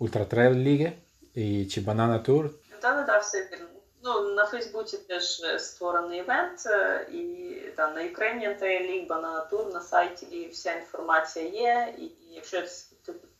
League 0.00 0.92
і 1.34 1.66
чи 1.66 1.80
Banana 1.80 2.24
Tour. 2.24 2.48
Так, 2.70 2.80
так, 2.80 3.06
так, 3.06 3.22
все 3.22 3.48
вірно. 3.52 3.77
Ну, 4.08 4.34
на 4.34 4.46
Фейсбуці 4.46 4.98
теж 4.98 5.40
е, 5.40 5.58
створений 5.58 6.18
івент, 6.18 6.66
е, 6.66 7.06
і 7.12 7.54
там 7.76 7.94
на 7.94 8.00
Ukrainian 8.00 8.62
Trail 8.62 8.90
League, 8.90 9.06
Banana 9.06 9.48
Tour 9.50 9.72
на 9.72 9.80
сайті 9.80 10.26
і 10.26 10.48
вся 10.48 10.74
інформація 10.74 11.48
є. 11.48 11.94
І, 11.98 12.02
і 12.02 12.34
якщо 12.34 12.62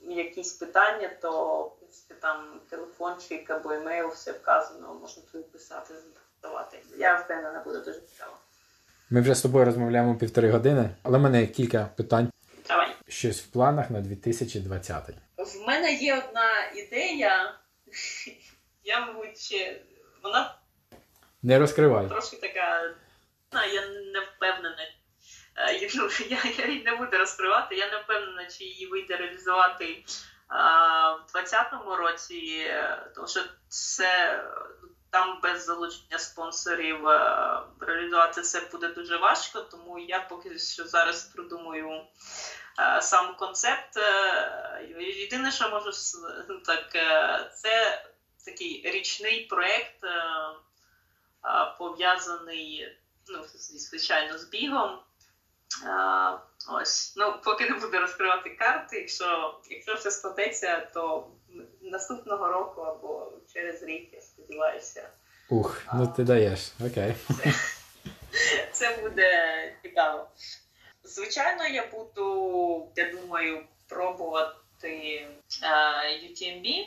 якісь 0.01 0.53
питання, 0.53 1.11
то 1.21 1.63
в 1.63 1.79
принципі 1.79 2.15
там 2.21 2.61
телефончик 2.71 3.51
або 3.51 3.73
емейл, 3.73 4.09
все 4.09 4.33
вказано, 4.33 4.95
можна 5.01 5.23
тут 5.33 5.53
писати, 5.53 5.95
задавати. 6.43 6.79
Я 6.99 7.17
впевнена, 7.17 7.63
буде 7.65 7.79
дуже 7.79 8.01
цікаво. 8.01 8.33
Ми 9.11 9.21
вже 9.21 9.35
з 9.35 9.43
тобою 9.43 9.65
розмовляємо 9.65 10.15
півтори 10.15 10.51
години, 10.51 10.91
але 11.03 11.19
в 11.19 11.21
мене 11.21 11.47
кілька 11.47 11.91
питань. 11.97 12.31
Давай. 12.69 12.89
Щось 13.09 13.41
в 13.41 13.47
планах 13.47 13.91
на 13.91 14.01
2020. 14.01 15.05
В 15.37 15.67
мене 15.67 15.93
є 15.93 16.15
одна 16.15 16.51
ідея. 16.75 17.55
Я, 18.85 19.07
мабуть, 19.07 19.39
ще 19.39 19.81
вона 20.23 20.58
Не 21.49 21.59
розкривай. 21.59 22.09
трошки 22.09 22.37
така. 22.37 22.95
Ну, 23.53 23.61
я 23.73 23.87
не 23.89 24.21
впевнена. 24.21 24.77
Е, 25.57 25.75
я- 25.75 25.91
ну, 25.95 26.09
Я, 26.29 26.39
я 26.59 26.67
її 26.67 26.85
не 26.85 26.97
буду 26.97 27.19
розкривати, 27.19 27.75
я 27.75 27.91
не 27.91 27.99
впевнена, 27.99 28.47
чи 28.47 28.65
її 28.65 28.87
вийде 28.87 29.17
реалізувати 29.17 30.05
а, 30.49 31.13
в 31.13 31.33
2020 31.33 31.99
році, 31.99 32.67
е, 32.67 33.11
тому 33.15 33.29
що 33.29 33.41
це 33.69 34.45
там 35.11 35.41
без 35.43 35.65
залучення 35.65 36.19
спонсорів 36.19 37.07
реалізувати 37.81 38.43
це 38.43 38.61
буде 38.73 38.89
дуже 38.89 39.17
важко, 39.17 39.61
тому 39.61 39.99
я 39.99 40.21
поки 40.21 40.59
що 40.59 40.85
зараз 40.85 41.25
продумую 41.25 42.03
сам 43.01 43.37
концепт. 43.37 43.97
Єдине, 44.99 45.53
що 45.53 45.71
можу 45.71 45.91
так, 46.67 46.93
це 47.55 48.05
такий 48.45 48.83
річний 48.85 49.41
проєкт, 49.41 50.05
пов'язаний 51.79 52.98
ну, 53.29 53.44
звичайно 53.79 54.38
з 54.38 54.44
бігом. 54.48 54.98
Ось, 56.70 57.14
ну 57.16 57.35
поки 57.44 57.70
не 57.70 57.79
буду 57.79 57.98
розкривати 57.98 58.51
карти. 58.51 58.98
Якщо 58.98 59.61
якщо 59.70 59.94
все 59.94 60.11
складеться, 60.11 60.90
то 60.94 61.31
наступного 61.83 62.48
року 62.48 62.81
або 62.81 63.33
через 63.55 63.83
рік, 63.83 64.09
я 64.12 64.20
сподіваюся. 64.20 65.11
Ух, 65.51 65.83
ну 65.94 66.12
ти 66.16 66.24
даєш, 66.24 66.72
окей. 66.87 67.14
Це, 67.29 68.68
це 68.72 68.98
буде 69.03 69.72
цікаво. 69.83 70.29
Звичайно, 71.03 71.66
я 71.66 71.87
буду, 71.87 72.92
я 72.96 73.12
думаю, 73.12 73.64
пробувати 73.88 75.27
uh, 75.62 76.31
UTMB, 76.31 76.87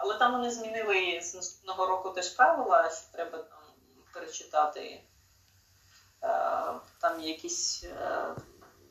але 0.00 0.18
там 0.18 0.32
вони 0.32 0.50
змінили 0.50 1.20
з 1.22 1.34
наступного 1.34 1.86
року 1.86 2.10
теж 2.10 2.28
правила, 2.28 2.90
що 2.90 3.12
треба 3.12 3.38
там 3.38 3.58
перечитати. 4.14 5.00
Uh, 6.22 6.74
там 7.00 7.20
якісь 7.20 7.84
uh, 7.84 8.34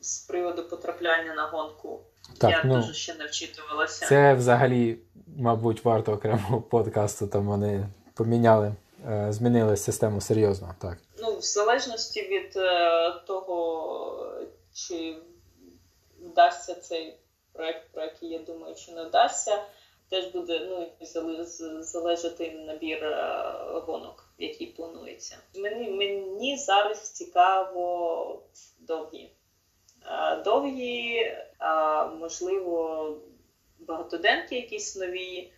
з 0.00 0.18
приводу 0.18 0.68
потрапляння 0.68 1.34
на 1.34 1.46
гонку. 1.46 2.00
Так, 2.38 2.50
Я 2.50 2.62
ну, 2.64 2.76
дуже 2.76 2.94
ще 2.94 3.14
не 3.14 3.26
вчитувалася. 3.26 4.06
Це 4.06 4.34
взагалі, 4.34 4.98
мабуть, 5.36 5.84
варто 5.84 6.12
окремого 6.12 6.60
подкасту. 6.60 7.26
Там 7.26 7.46
вони 7.46 7.88
поміняли, 8.14 8.74
е, 9.08 9.26
змінили 9.30 9.76
систему 9.76 10.20
серйозно. 10.20 10.74
так. 10.78 10.98
Ну, 11.18 11.36
в 11.36 11.42
залежності 11.42 12.22
від 12.22 12.56
е, 12.56 13.12
того, 13.26 14.36
чи 14.72 15.16
вдасться 16.20 16.74
цей 16.74 17.18
проект, 17.52 17.92
про 17.92 18.02
який 18.02 18.28
я 18.28 18.38
думаю, 18.38 18.74
чи 18.74 18.92
не 18.92 19.04
вдасться, 19.04 19.62
теж 20.10 20.26
буде 20.26 20.60
ну, 20.68 21.82
залежати 21.82 22.50
набір 22.50 23.04
е, 23.04 23.42
гонок, 23.86 24.24
який 24.38 24.66
планується. 24.66 25.36
Мені, 25.54 25.90
Мені 25.90 26.56
зараз 26.56 27.10
цікаво 27.10 28.42
довгі 28.80 29.30
довгі, 30.44 31.32
можливо, 32.20 33.16
багатоденки 33.78 34.56
якісь 34.56 34.96
нові. 34.96 35.52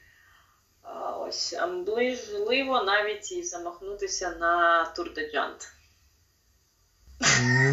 Ось, 1.19 1.53
а 1.53 1.67
можливо, 1.67 2.83
навіть 2.83 3.33
і 3.33 3.43
замахнутися 3.43 4.31
на 4.31 4.85
Тур 4.85 5.15
де 5.15 5.31
Джант. 5.31 5.73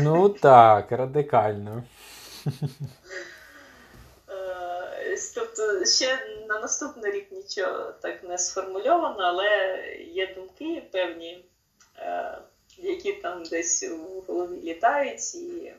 Ну 0.04 0.30
так, 0.30 0.92
радикально. 0.92 1.84
Е, 4.30 5.18
тобто 5.36 5.86
ще 5.86 6.20
на 6.48 6.60
наступний 6.60 7.12
рік 7.12 7.32
нічого 7.32 7.94
так 8.02 8.24
не 8.24 8.38
сформульовано, 8.38 9.20
але 9.20 9.80
є 10.12 10.36
думки 10.36 10.84
певні, 10.92 11.46
е, 12.00 12.38
які 12.78 13.14
там 13.14 13.44
десь 13.44 13.84
у 13.84 14.22
голові 14.28 14.62
літають. 14.62 15.36
і 15.36 15.74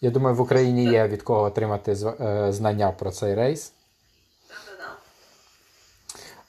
я 0.00 0.10
думаю, 0.10 0.36
в 0.36 0.40
Україні 0.40 0.84
є 0.84 1.08
від 1.08 1.22
кого 1.22 1.42
отримати 1.42 1.92
е, 1.92 2.52
знання 2.52 2.92
про 2.92 3.10
цей 3.10 3.34
рейс. 3.34 3.72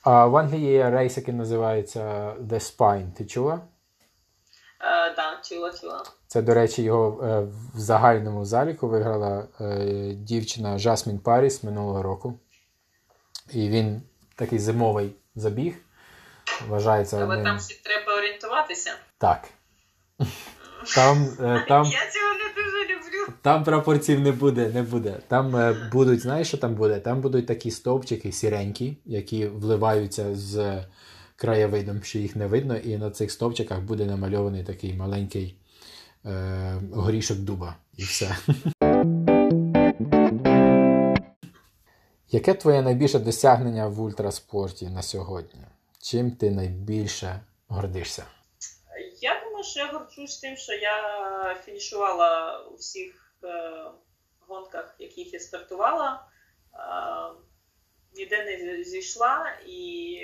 А 0.01 0.25
в 0.25 0.37
Англії 0.37 0.71
є 0.71 0.89
рейс, 0.89 1.17
який 1.17 1.33
називається 1.33 2.33
The 2.41 2.77
Spine. 2.77 3.11
Ти 3.11 3.25
чула? 3.25 3.59
Так, 4.79 5.15
да, 5.15 5.49
чула, 5.49 5.73
чула. 5.73 6.03
Це, 6.27 6.41
до 6.41 6.53
речі, 6.53 6.83
його 6.83 7.23
е, 7.23 7.39
в 7.75 7.79
загальному 7.79 8.45
заліку 8.45 8.87
виграла 8.87 9.47
е, 9.61 10.13
дівчина 10.13 10.77
Жасмін 10.77 11.19
Паріс 11.19 11.63
минулого 11.63 12.03
року. 12.03 12.39
І 13.53 13.69
він 13.69 14.01
такий 14.35 14.59
зимовий 14.59 15.11
забіг. 15.35 15.75
Вважається. 16.67 17.17
Але 17.17 17.25
одним... 17.25 17.45
там 17.45 17.57
всі 17.57 17.81
треба 17.83 18.17
орієнтуватися. 18.17 18.91
Так. 19.17 19.49
Там, 20.95 21.27
там... 21.67 21.85
Я 21.85 22.11
цього 22.11 22.33
не 22.33 22.63
дуже 22.63 22.83
люблю. 22.83 23.33
Там 23.41 23.63
прапорців 23.63 24.19
не 24.19 24.31
буде, 24.31 24.69
не 24.73 24.83
буде. 24.83 25.19
Там 25.27 25.55
е, 25.55 25.89
будуть, 25.91 26.19
знаєш, 26.19 26.47
що 26.47 26.57
там 26.57 26.75
буде? 26.75 26.99
Там 26.99 27.21
будуть 27.21 27.45
такі 27.45 27.71
стовпчики 27.71 28.31
сіренькі, 28.31 28.97
які 29.05 29.47
вливаються 29.47 30.35
з 30.35 30.83
краєвидом, 31.35 32.03
що 32.03 32.19
їх 32.19 32.35
не 32.35 32.47
видно, 32.47 32.77
і 32.77 32.97
на 32.97 33.11
цих 33.11 33.31
стовпчиках 33.31 33.79
буде 33.79 34.05
намальований 34.05 34.63
такий 34.63 34.93
маленький 34.93 35.57
е, 36.25 36.81
горішок 36.93 37.37
дуба. 37.37 37.75
І 37.97 38.03
все. 38.03 38.37
Яке 42.29 42.53
твоє 42.53 42.81
найбільше 42.81 43.19
досягнення 43.19 43.87
в 43.87 44.01
ультраспорті 44.01 44.89
на 44.89 45.01
сьогодні? 45.01 45.61
Чим 46.01 46.31
ти 46.31 46.51
найбільше 46.51 47.39
гордишся? 47.67 48.25
Я 49.21 49.43
думаю, 49.43 49.63
що 49.63 49.79
я 49.79 49.91
горчусь 49.91 50.39
тим, 50.39 50.57
що 50.57 50.73
я 50.73 51.55
фінішувала 51.65 52.59
у 52.59 52.75
всіх 52.75 53.33
е, 53.43 53.83
гонках, 54.47 54.95
яких 54.99 55.33
я 55.33 55.39
стартувала. 55.39 56.27
Е, 56.73 56.79
ніде 58.15 58.45
не 58.45 58.83
зійшла, 58.83 59.57
і 59.65 60.19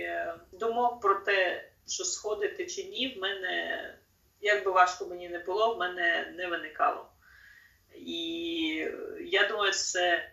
думок 0.51 1.01
про 1.01 1.15
те, 1.15 1.69
що 1.87 2.05
сходити 2.05 2.65
чи 2.65 2.83
ні, 2.83 3.15
в 3.17 3.21
мене, 3.21 3.79
як 4.41 4.65
би 4.65 4.71
важко 4.71 5.05
мені 5.05 5.29
не 5.29 5.39
було, 5.39 5.75
в 5.75 5.77
мене 5.77 6.33
не 6.37 6.47
виникало. 6.47 7.12
І 7.95 8.87
я 9.21 9.47
думаю, 9.47 9.71
це 9.73 10.29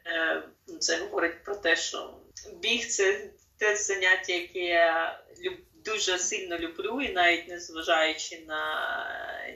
це 0.79 0.96
говорить 0.96 1.44
про 1.44 1.57
те, 1.57 1.77
що 1.77 2.14
біг 2.55 2.87
це 2.87 3.31
те 3.59 3.77
заняття, 3.77 4.33
яке 4.33 4.59
я 4.59 5.20
дуже 5.85 6.18
сильно 6.18 6.59
люблю, 6.59 7.01
і 7.01 7.12
навіть 7.12 7.49
не 7.49 7.61
зважаючи 7.61 8.44
на 8.49 8.64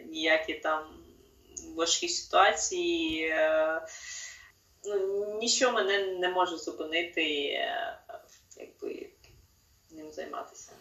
ніякі 0.06 0.54
там 0.54 1.04
важкі 1.76 2.08
ситуації, 2.08 3.28
е, 3.28 3.86
ну, 4.84 5.38
нічого 5.38 5.72
мене 5.72 6.06
не 6.06 6.28
може 6.28 6.56
зупинити, 6.56 7.22
е, 7.44 7.98
якби 8.56 9.10
ним 9.90 10.12
займатися. 10.12 10.72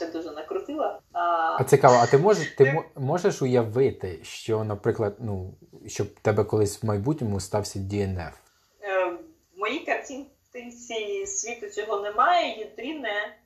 Я 0.00 0.06
дуже 0.06 0.30
накрутила. 0.30 1.00
А 1.12 1.56
а 1.60 1.64
цікаво, 1.64 1.94
а 2.02 2.06
ти 2.06 2.18
можеш 2.18 2.50
ти 2.50 2.84
можеш 2.96 3.42
уявити, 3.42 4.20
що, 4.22 4.64
наприклад, 4.64 5.16
ну, 5.18 5.54
щоб 5.86 6.06
тебе 6.14 6.44
колись 6.44 6.82
в 6.82 6.86
майбутньому 6.86 7.40
стався 7.40 7.78
DNF? 7.78 8.32
Е, 8.82 9.04
в 9.56 9.58
моїй 9.58 9.84
картинці 9.84 11.26
світу 11.26 11.68
цього 11.68 12.00
немає. 12.00 12.58
Єдине, 12.58 13.36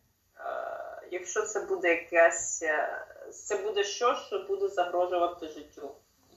якщо 1.10 1.42
це 1.42 1.60
буде 1.60 1.88
якась, 1.88 2.62
е, 2.62 2.88
це 3.30 3.56
буде 3.56 3.84
щось, 3.84 4.18
що 4.18 4.44
буде 4.48 4.68
загрожувати 4.68 5.48
життю. 5.48 5.90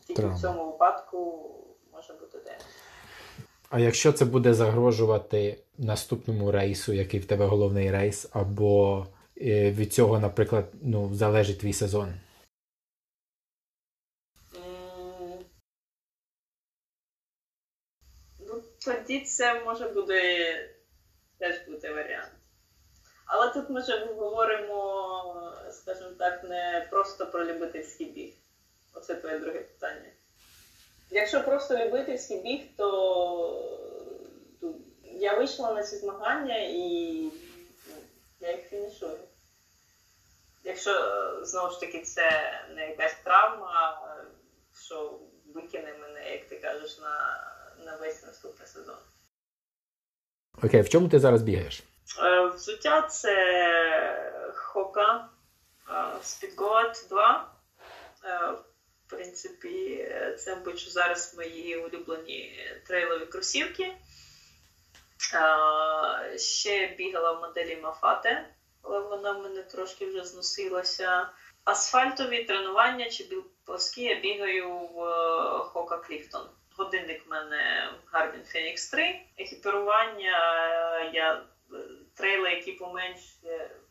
Тільки 0.08 0.22
Трава. 0.22 0.36
в 0.36 0.42
цьому 0.42 0.66
випадку 0.66 1.50
може 1.94 2.14
бути 2.14 2.38
день. 2.38 2.60
А 3.70 3.80
якщо 3.80 4.12
це 4.12 4.26
буде 4.26 4.54
загрожувати 4.54 5.60
наступному 5.78 6.52
рейсу, 6.52 6.94
який 6.94 7.20
в 7.20 7.26
тебе 7.26 7.46
головний 7.46 7.92
рейс, 7.92 8.30
або 8.34 9.06
е, 9.08 9.21
від 9.72 9.94
цього, 9.94 10.20
наприклад, 10.20 10.66
ну, 10.82 11.14
залежить 11.14 11.60
твій 11.60 11.74
сезон? 11.74 12.14
Ну, 18.40 18.64
тоді 18.86 19.20
це 19.20 19.64
може 19.64 19.90
бути 19.90 20.22
теж 21.38 21.68
бути 21.68 21.94
варіант. 21.94 22.32
Але 23.26 23.54
тут 23.54 23.70
ми 23.70 23.82
вже 23.82 24.06
говоримо, 24.06 25.54
скажімо 25.72 26.10
так, 26.20 26.44
не 26.44 26.88
просто 26.90 27.26
про 27.26 27.46
любительський 27.46 28.12
біг. 28.12 28.34
Оце 28.94 29.16
твоє 29.16 29.40
друге 29.40 29.60
питання. 29.60 30.10
Якщо 31.12 31.44
просто 31.44 31.78
любительський 31.78 32.42
біг, 32.42 32.62
то 32.78 33.78
я 35.04 35.38
вийшла 35.38 35.74
на 35.74 35.84
ці 35.84 35.96
змагання 35.96 36.58
і 36.58 37.24
ну, 37.88 37.96
я 38.40 38.52
їх 38.52 38.62
фінішую. 38.70 39.18
Якщо 40.64 40.92
знову 41.46 41.72
ж 41.72 41.80
таки 41.80 42.02
це 42.02 42.54
не 42.76 42.90
якась 42.90 43.16
травма, 43.24 44.02
що 44.86 45.20
викине 45.54 45.94
мене, 46.02 46.32
як 46.32 46.48
ти 46.48 46.60
кажеш, 46.60 47.00
на, 47.00 47.44
на 47.86 47.96
весь 47.96 48.24
наступний 48.24 48.68
сезон. 48.68 48.98
Окей, 50.64 50.82
в 50.82 50.90
чому 50.90 51.10
ти 51.10 51.20
зараз 51.20 51.42
бігаєш? 51.42 51.84
Е, 52.24 52.46
взуття 52.46 53.02
це 53.02 54.54
Хока 54.56 55.30
Speedgoat 56.24 57.10
2. 57.10 57.52
Е, 58.26 58.52
в 58.52 59.10
принципі, 59.10 60.06
це 60.40 60.56
мабуть, 60.56 60.92
зараз 60.92 61.36
мої 61.38 61.78
улюблені 61.78 62.60
трейлові 62.88 63.26
кросівки. 63.26 63.84
Е, 65.34 66.38
ще 66.38 66.88
бігала 66.88 67.32
в 67.32 67.42
моделі 67.42 67.76
Мафате. 67.76 68.50
Але 68.82 69.00
вона 69.00 69.32
в 69.32 69.44
мене 69.44 69.64
трошки 69.64 70.06
вже 70.06 70.24
зносилася. 70.24 71.30
Асфальтові 71.64 72.44
тренування 72.44 73.10
чи 73.10 73.26
плоскі 73.66 74.04
я 74.04 74.20
бігаю 74.20 74.70
в 74.70 75.04
е, 75.04 75.60
Хока 75.60 75.98
Кліфтон. 75.98 76.50
Годинник 76.78 77.28
в 77.28 77.30
мене 77.30 77.90
Garmin 78.14 78.56
Phoenix 78.56 78.92
3. 78.92 79.22
Екіпірування 79.38 80.66
е, 81.00 81.12
я 81.14 81.34
е, 81.34 81.78
трейли, 82.16 82.50
які 82.50 82.72
поменші, 82.72 83.38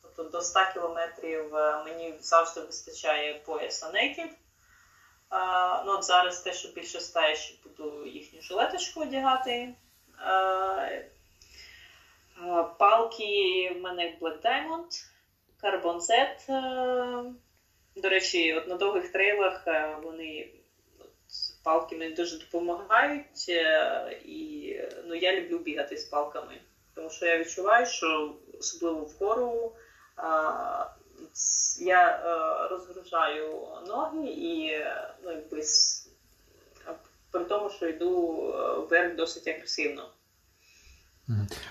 тобто 0.02 0.22
до 0.22 0.40
100 0.40 0.60
кілометрів 0.74 1.52
мені 1.84 2.14
завжди 2.20 2.60
вистачає 2.60 3.34
пояса 3.34 3.86
Naked. 3.86 4.30
А, 5.28 5.82
ну, 5.86 5.92
от 5.92 6.04
Зараз 6.04 6.40
те, 6.40 6.52
що 6.52 6.68
більше 6.68 7.00
стає, 7.00 7.36
що 7.36 7.54
буду 7.64 8.06
їхню 8.06 8.42
жилеточку 8.42 9.00
одягати. 9.00 9.74
А, 10.18 10.88
Палки 12.78 13.72
в 13.76 13.80
мене 13.80 14.18
Black 14.20 14.42
Diamond, 14.42 15.04
Carbon 15.62 16.00
Z. 16.00 17.34
До 17.96 18.08
речі, 18.08 18.54
от 18.54 18.68
на 18.68 18.76
довгих 18.76 19.12
трейлах 19.12 19.66
вони 20.02 20.50
палки 21.64 21.96
мені 21.96 22.14
дуже 22.14 22.38
допомагають. 22.38 23.48
І 24.24 24.76
ну, 25.04 25.14
я 25.14 25.40
люблю 25.40 25.58
бігати 25.58 25.96
з 25.96 26.04
палками, 26.04 26.60
тому 26.94 27.10
що 27.10 27.26
я 27.26 27.38
відчуваю, 27.38 27.86
що 27.86 28.34
особливо 28.58 29.00
вгору 29.00 29.72
я 31.80 32.22
розгружаю 32.70 33.68
ноги 33.86 34.26
і 34.26 34.78
ну, 35.22 35.30
якби, 35.30 35.62
при 37.30 37.44
тому, 37.44 37.70
що 37.70 37.88
йду 37.88 38.36
вверх 38.90 39.16
досить 39.16 39.48
агресивно. 39.48 40.08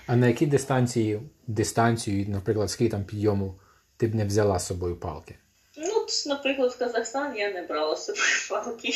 А 0.06 0.16
на 0.16 0.28
якій 0.28 0.46
дистанції, 0.46 1.20
дистанцію, 1.46 2.28
наприклад, 2.28 2.70
скільки 2.70 2.90
там 2.90 3.04
підйому 3.04 3.60
ти 3.96 4.06
б 4.06 4.14
не 4.14 4.24
взяла 4.24 4.58
з 4.58 4.66
собою 4.66 4.96
палки? 4.96 5.34
Ну, 5.76 6.06
наприклад, 6.26 6.72
в 6.72 6.78
Казахстан 6.78 7.36
я 7.36 7.52
не 7.52 7.62
брала 7.62 7.96
з 7.96 8.04
собою 8.04 8.24
палки. 8.50 8.94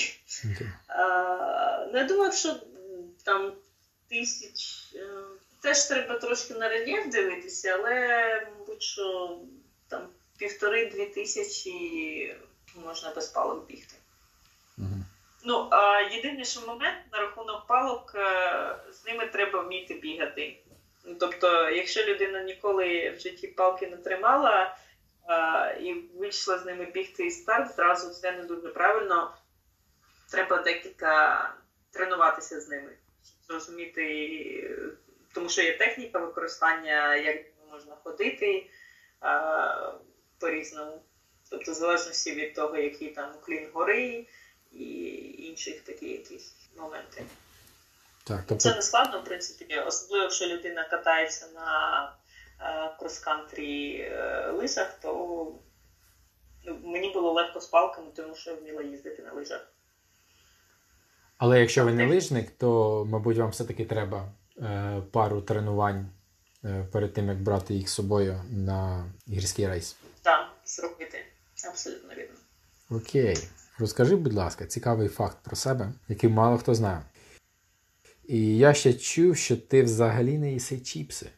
А, 0.88 1.86
ну, 1.92 1.98
Я 1.98 2.04
думаю, 2.04 2.32
що 2.32 2.56
там 3.24 3.52
тисяч. 4.08 4.92
Е, 4.94 5.06
теж 5.62 5.84
треба 5.84 6.18
трошки 6.18 6.54
на 6.54 6.68
рельєф 6.68 7.08
дивитися, 7.08 7.78
але, 7.78 7.96
мабуть, 8.58 8.82
що 8.82 9.38
там 9.88 10.08
півтори-дві 10.38 11.06
тисячі 11.06 12.34
можна 12.86 13.12
без 13.14 13.26
палок 13.28 13.66
бігти. 13.66 13.94
Ну, 15.46 15.68
а 15.70 16.00
єдиний 16.00 16.44
що 16.44 16.60
момент 16.60 16.98
на 17.12 17.18
рахунок 17.18 17.66
палок, 17.66 18.12
е, 18.14 18.76
з 18.92 19.06
ними 19.06 19.26
треба 19.26 19.60
вміти 19.60 19.94
бігати. 19.94 20.58
Тобто, 21.20 21.70
якщо 21.70 22.04
людина 22.04 22.42
ніколи 22.42 23.10
в 23.10 23.20
житті 23.20 23.46
палки 23.46 23.86
не 23.86 23.96
тримала 23.96 24.76
а, 25.26 25.70
і 25.80 25.92
вийшла 25.92 26.58
з 26.58 26.66
ними 26.66 26.84
бігти 26.84 27.26
і 27.26 27.30
старт, 27.30 27.76
зразу 27.76 28.10
це 28.10 28.32
не 28.32 28.42
дуже 28.42 28.68
правильно. 28.68 29.34
Треба 30.30 30.62
декілька 30.62 31.54
тренуватися 31.90 32.60
з 32.60 32.68
ними, 32.68 32.92
щоб 33.24 33.36
зрозуміти, 33.42 34.76
тому 35.34 35.48
що 35.48 35.62
є 35.62 35.78
техніка 35.78 36.18
використання, 36.18 37.16
як 37.16 37.36
можна 37.70 37.96
ходити 38.04 38.70
а, 39.20 39.92
по-різному. 40.40 41.02
Тобто, 41.50 41.72
в 41.72 41.74
залежності 41.74 42.32
від 42.32 42.54
того, 42.54 42.76
який 42.76 43.08
там 43.08 43.30
уклін 43.36 43.68
гори 43.72 44.26
і 44.74 45.34
інших 45.38 45.80
такі 45.80 46.08
якісь 46.10 46.54
моменти. 46.76 47.24
Так, 48.24 48.44
тобто... 48.46 48.62
Це 48.62 48.74
не 48.74 48.82
складно, 48.82 49.20
в 49.20 49.24
принципі, 49.24 49.78
особливо, 49.86 50.22
якщо 50.22 50.46
людина 50.46 50.84
катається 50.84 51.46
на 51.54 52.12
е, 52.60 52.96
крос-кантрі 52.98 54.00
е, 54.00 54.50
лижах, 54.50 54.98
то 55.02 55.10
ну, 56.64 56.78
мені 56.84 57.12
було 57.12 57.32
легко 57.32 57.60
з 57.60 57.66
палками, 57.66 58.06
тому 58.16 58.34
що 58.34 58.50
я 58.50 58.56
вміла 58.56 58.82
їздити 58.82 59.22
на 59.22 59.32
лижах. 59.32 59.66
Але 61.38 61.60
якщо 61.60 61.84
ви 61.84 61.92
не 61.92 62.06
лижник, 62.06 62.50
то, 62.50 63.04
мабуть, 63.10 63.36
вам 63.36 63.50
все-таки 63.50 63.84
треба 63.84 64.32
е, 64.58 65.02
пару 65.12 65.40
тренувань 65.40 66.08
е, 66.64 66.86
перед 66.92 67.12
тим, 67.12 67.28
як 67.28 67.42
брати 67.42 67.74
їх 67.74 67.88
з 67.88 67.92
собою 67.92 68.40
на 68.50 69.12
гірський 69.28 69.68
рейс. 69.68 69.96
Так, 70.22 70.48
зробити. 70.64 71.24
Абсолютно 71.68 72.14
вірно. 72.14 72.36
Окей. 72.90 73.38
Розкажи, 73.78 74.16
будь 74.16 74.34
ласка, 74.34 74.66
цікавий 74.66 75.08
факт 75.08 75.36
про 75.44 75.56
себе, 75.56 75.92
який 76.08 76.30
мало 76.30 76.58
хто 76.58 76.74
знає. 76.74 77.02
І 78.28 78.58
я 78.58 78.74
ще 78.74 78.94
чув, 78.94 79.36
що 79.36 79.56
ти 79.56 79.82
взагалі 79.82 80.38
не 80.38 80.52
їси 80.52 80.80
чіпси. 80.80 81.30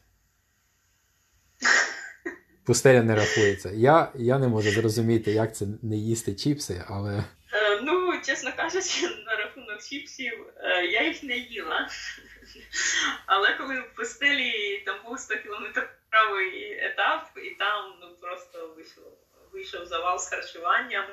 Пустеля 2.65 3.03
не 3.03 3.15
рахується. 3.15 3.71
Я 3.71 4.11
я 4.15 4.39
не 4.39 4.47
можу 4.47 4.69
зрозуміти, 4.69 5.31
як 5.31 5.55
це 5.55 5.65
не 5.81 5.97
їсти 5.97 6.35
чіпси, 6.35 6.83
але. 6.87 7.23
Е, 7.53 7.81
ну, 7.81 8.21
чесно 8.21 8.51
кажучи, 8.55 9.01
на 9.25 9.35
рахунок 9.35 9.83
чіпсів 9.83 10.45
е, 10.57 10.85
я 10.85 11.07
їх 11.07 11.23
не 11.23 11.37
їла. 11.37 11.89
Але 13.25 13.53
коли 13.57 13.79
в 13.79 13.95
пустелі 13.95 14.83
там 14.85 14.95
був 15.05 15.19
100 15.19 15.35
кілометровий 15.35 16.79
етап, 16.79 17.29
і 17.35 17.49
там 17.49 17.93
ну, 18.01 18.07
просто 18.21 18.73
вийшов, 18.75 19.03
вийшов 19.53 19.85
завал 19.85 20.19
з 20.19 20.27
харчуванням. 20.27 21.05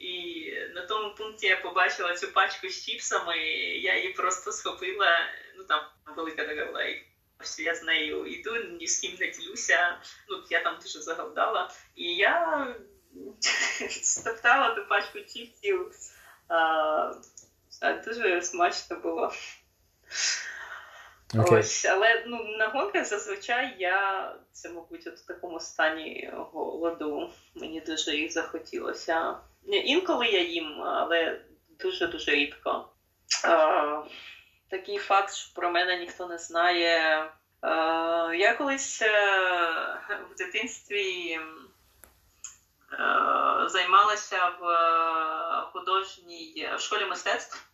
І 0.00 0.44
на 0.74 0.86
тому 0.86 1.14
пункті 1.14 1.46
я 1.46 1.56
побачила 1.56 2.16
цю 2.16 2.32
пачку 2.32 2.68
з 2.68 2.84
чіпсами, 2.84 3.38
я 3.76 3.96
її 3.96 4.12
просто 4.12 4.52
схопила. 4.52 5.18
Ну 5.56 5.64
там 5.64 5.80
велика 6.16 6.44
така 6.44 6.66
була, 6.66 6.82
і 6.82 7.06
я 7.58 7.74
з 7.74 7.82
нею 7.82 8.26
йду, 8.26 8.56
ні 8.56 8.86
з 8.86 9.00
ким 9.00 9.16
не 9.20 9.26
ділюся. 9.26 9.98
Ну, 10.28 10.44
я 10.50 10.62
там 10.62 10.78
дуже 10.82 11.00
загавдала. 11.00 11.70
І 11.94 12.14
я 12.14 12.66
стоптала 14.02 14.74
ту 14.74 14.86
пачку 14.88 15.18
чіпсів. 15.20 15.92
А, 16.48 17.14
Дуже 18.06 18.42
смачно 18.42 18.96
було. 18.96 19.32
Okay. 21.34 21.58
Ось, 21.58 21.84
Але 21.84 22.24
ну, 22.26 22.44
на 22.44 22.68
гонках 22.68 23.06
зазвичай 23.06 23.76
я 23.78 24.34
це, 24.52 24.68
мабуть, 24.68 25.06
от 25.06 25.18
в 25.18 25.26
такому 25.26 25.60
стані 25.60 26.30
голоду. 26.34 27.30
Мені 27.54 27.80
дуже 27.80 28.16
їх 28.16 28.32
захотілося. 28.32 29.40
Інколи 29.66 30.26
я 30.26 30.42
їм, 30.42 30.82
але 30.82 31.40
дуже-дуже 31.80 32.30
рідко. 32.30 32.88
Е, 33.44 33.98
Такий 34.70 34.98
факт, 34.98 35.34
що 35.34 35.54
про 35.54 35.70
мене 35.70 35.96
ніхто 35.98 36.26
не 36.26 36.38
знає. 36.38 36.96
Е, 37.18 37.30
Я 38.36 38.54
колись 38.58 39.02
е, 39.02 39.10
в 40.30 40.34
дитинстві 40.38 41.32
е, 41.32 41.40
займалася 43.66 44.48
в 44.60 44.64
художній 45.72 46.68
в 46.76 46.80
школі 46.80 47.04
мистецтв, 47.04 47.64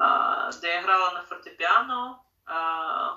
е, 0.00 0.50
де 0.62 0.68
я 0.68 0.80
грала 0.80 1.12
на 1.12 1.22
фортепіано, 1.22 2.18
е, 2.48 2.52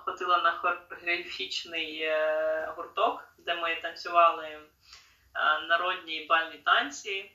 ходила 0.05 0.37
на 0.41 0.51
хореографічний 0.51 2.01
е, 2.01 2.73
гурток, 2.77 3.23
де 3.37 3.55
ми 3.55 3.75
танцювали 3.75 4.59
народні 5.69 6.25
бальні 6.29 6.57
танці 6.57 7.31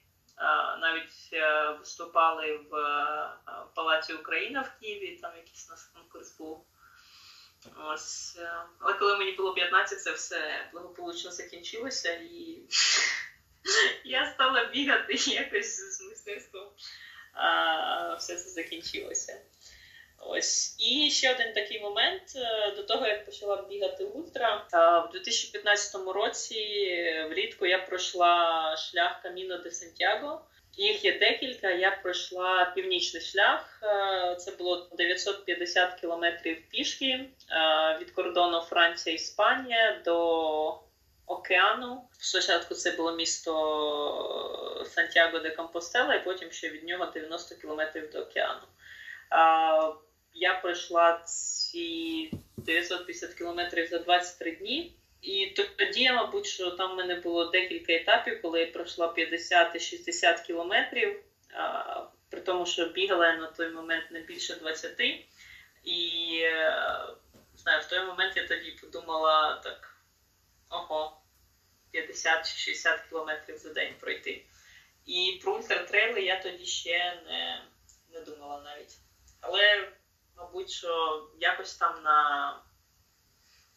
навіть 0.81 1.31
е, 1.33 1.71
виступали 1.71 2.57
в 2.57 2.77
е, 2.77 3.31
Палаці 3.75 4.13
Україна 4.13 4.61
в 4.61 4.81
Києві, 4.81 5.19
там 5.23 5.37
якийсь 5.37 5.69
нас 5.69 5.85
конкурс 5.95 6.39
був. 6.39 6.67
Ось. 7.77 8.37
Е, 8.39 8.53
але 8.79 8.95
коли 8.95 9.17
мені 9.17 9.33
було 9.33 9.55
15, 9.55 10.03
це 10.03 10.13
все 10.13 10.69
благополучно 10.73 11.31
закінчилося, 11.31 12.13
і 12.13 12.63
я 14.05 14.33
стала 14.35 14.65
бігати 14.65 15.15
якось 15.31 15.97
з 15.97 16.03
мистецтвом. 16.03 16.69
Все 18.19 18.37
це 18.37 18.51
закінчилося. 18.51 19.41
Ось. 20.19 20.77
І 20.79 21.11
ще 21.11 21.35
один 21.35 21.53
такий 21.53 21.81
момент. 21.81 22.23
До 22.77 22.83
того, 22.83 23.07
як 23.07 23.25
почала 23.25 23.63
бігати 23.63 24.05
ультра, 24.05 24.67
в 25.09 25.13
2015 25.13 26.07
році 26.15 26.57
влітку 27.31 27.67
я 27.67 27.79
пройшла 27.79 28.77
шлях 28.77 29.23
Каміно 29.23 29.59
де 29.59 29.71
Сантьяго. 29.71 30.41
Їх 30.77 31.05
є 31.05 31.19
декілька. 31.19 31.71
Я 31.71 31.91
пройшла 31.91 32.73
північний 32.75 33.23
шлях. 33.23 33.83
Це 34.39 34.51
було 34.51 34.89
950 34.93 36.01
кілометрів 36.01 36.69
пішки 36.69 37.25
від 38.01 38.11
кордону 38.11 38.61
Франція 38.61 39.17
Іспанія 39.17 40.01
до 40.05 40.79
океану. 41.27 42.05
Спочатку 42.19 42.75
це 42.75 42.91
було 42.91 43.13
місто 43.13 44.85
Сантьяго 44.87 45.39
де 45.39 45.51
Компостела, 45.51 46.15
і 46.15 46.25
потім 46.25 46.51
ще 46.51 46.69
від 46.69 46.85
нього 46.85 47.07
90 47.07 47.55
кілометрів 47.55 48.11
до 48.11 48.19
океану 48.19 48.61
я 50.35 50.55
пройшла 50.63 51.23
ці 51.27 52.31
950 52.57 53.35
кілометрів 53.35 53.89
за 53.89 53.99
23 53.99 54.53
дні. 54.53 54.97
І 55.23 55.47
тоді, 55.79 56.11
мабуть, 56.11 56.47
що 56.47 56.71
там 56.71 56.93
в 56.93 56.97
мене 56.97 57.15
було 57.15 57.45
декілька 57.45 57.93
етапів, 57.93 58.43
коли 58.43 58.61
я 58.61 58.67
пройшла 58.67 59.07
50-60 59.07 60.47
кілометрів, 60.47 61.23
при 62.31 62.41
тому, 62.41 62.67
що 62.67 62.87
бігала 62.87 63.27
я 63.27 63.37
на 63.37 63.47
той 63.47 63.71
момент 63.71 64.11
не 64.11 64.21
більше 64.21 64.55
20. 64.55 65.01
І 65.85 66.39
е, 66.43 67.07
знаю, 67.57 67.83
в 67.83 67.89
той 67.89 68.07
момент 68.07 68.37
я 68.37 68.47
тоді 68.49 68.71
подумала 68.71 69.61
так: 69.65 69.97
ого, 70.71 71.21
50 71.91 72.47
чи 72.47 72.59
60 72.59 73.01
кілометрів 73.01 73.59
за 73.59 73.73
день 73.73 73.95
пройти. 74.01 74.45
І 75.07 75.41
про 75.43 75.57
ультратрейли 75.57 76.21
я 76.23 76.43
тоді 76.43 76.67
ще 76.67 77.23
не, 77.27 77.63
не 78.13 78.21
думала 78.21 78.63
навіть. 78.63 79.04
Але, 79.47 79.89
мабуть, 80.37 80.71
що 80.71 81.23
якось 81.41 81.77
там 81.77 82.03
на 82.03 82.51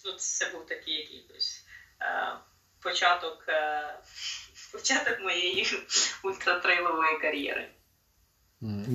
ну, 0.05 0.11
це 0.17 0.51
був 0.53 0.65
такий 0.65 0.93
якийсь 0.93 1.65
е, 2.01 2.33
початок, 2.83 3.45
е, 3.49 3.99
початок 4.71 5.19
моєї 5.19 5.67
ультратрейлової 6.23 7.19
кар'єри. 7.21 7.69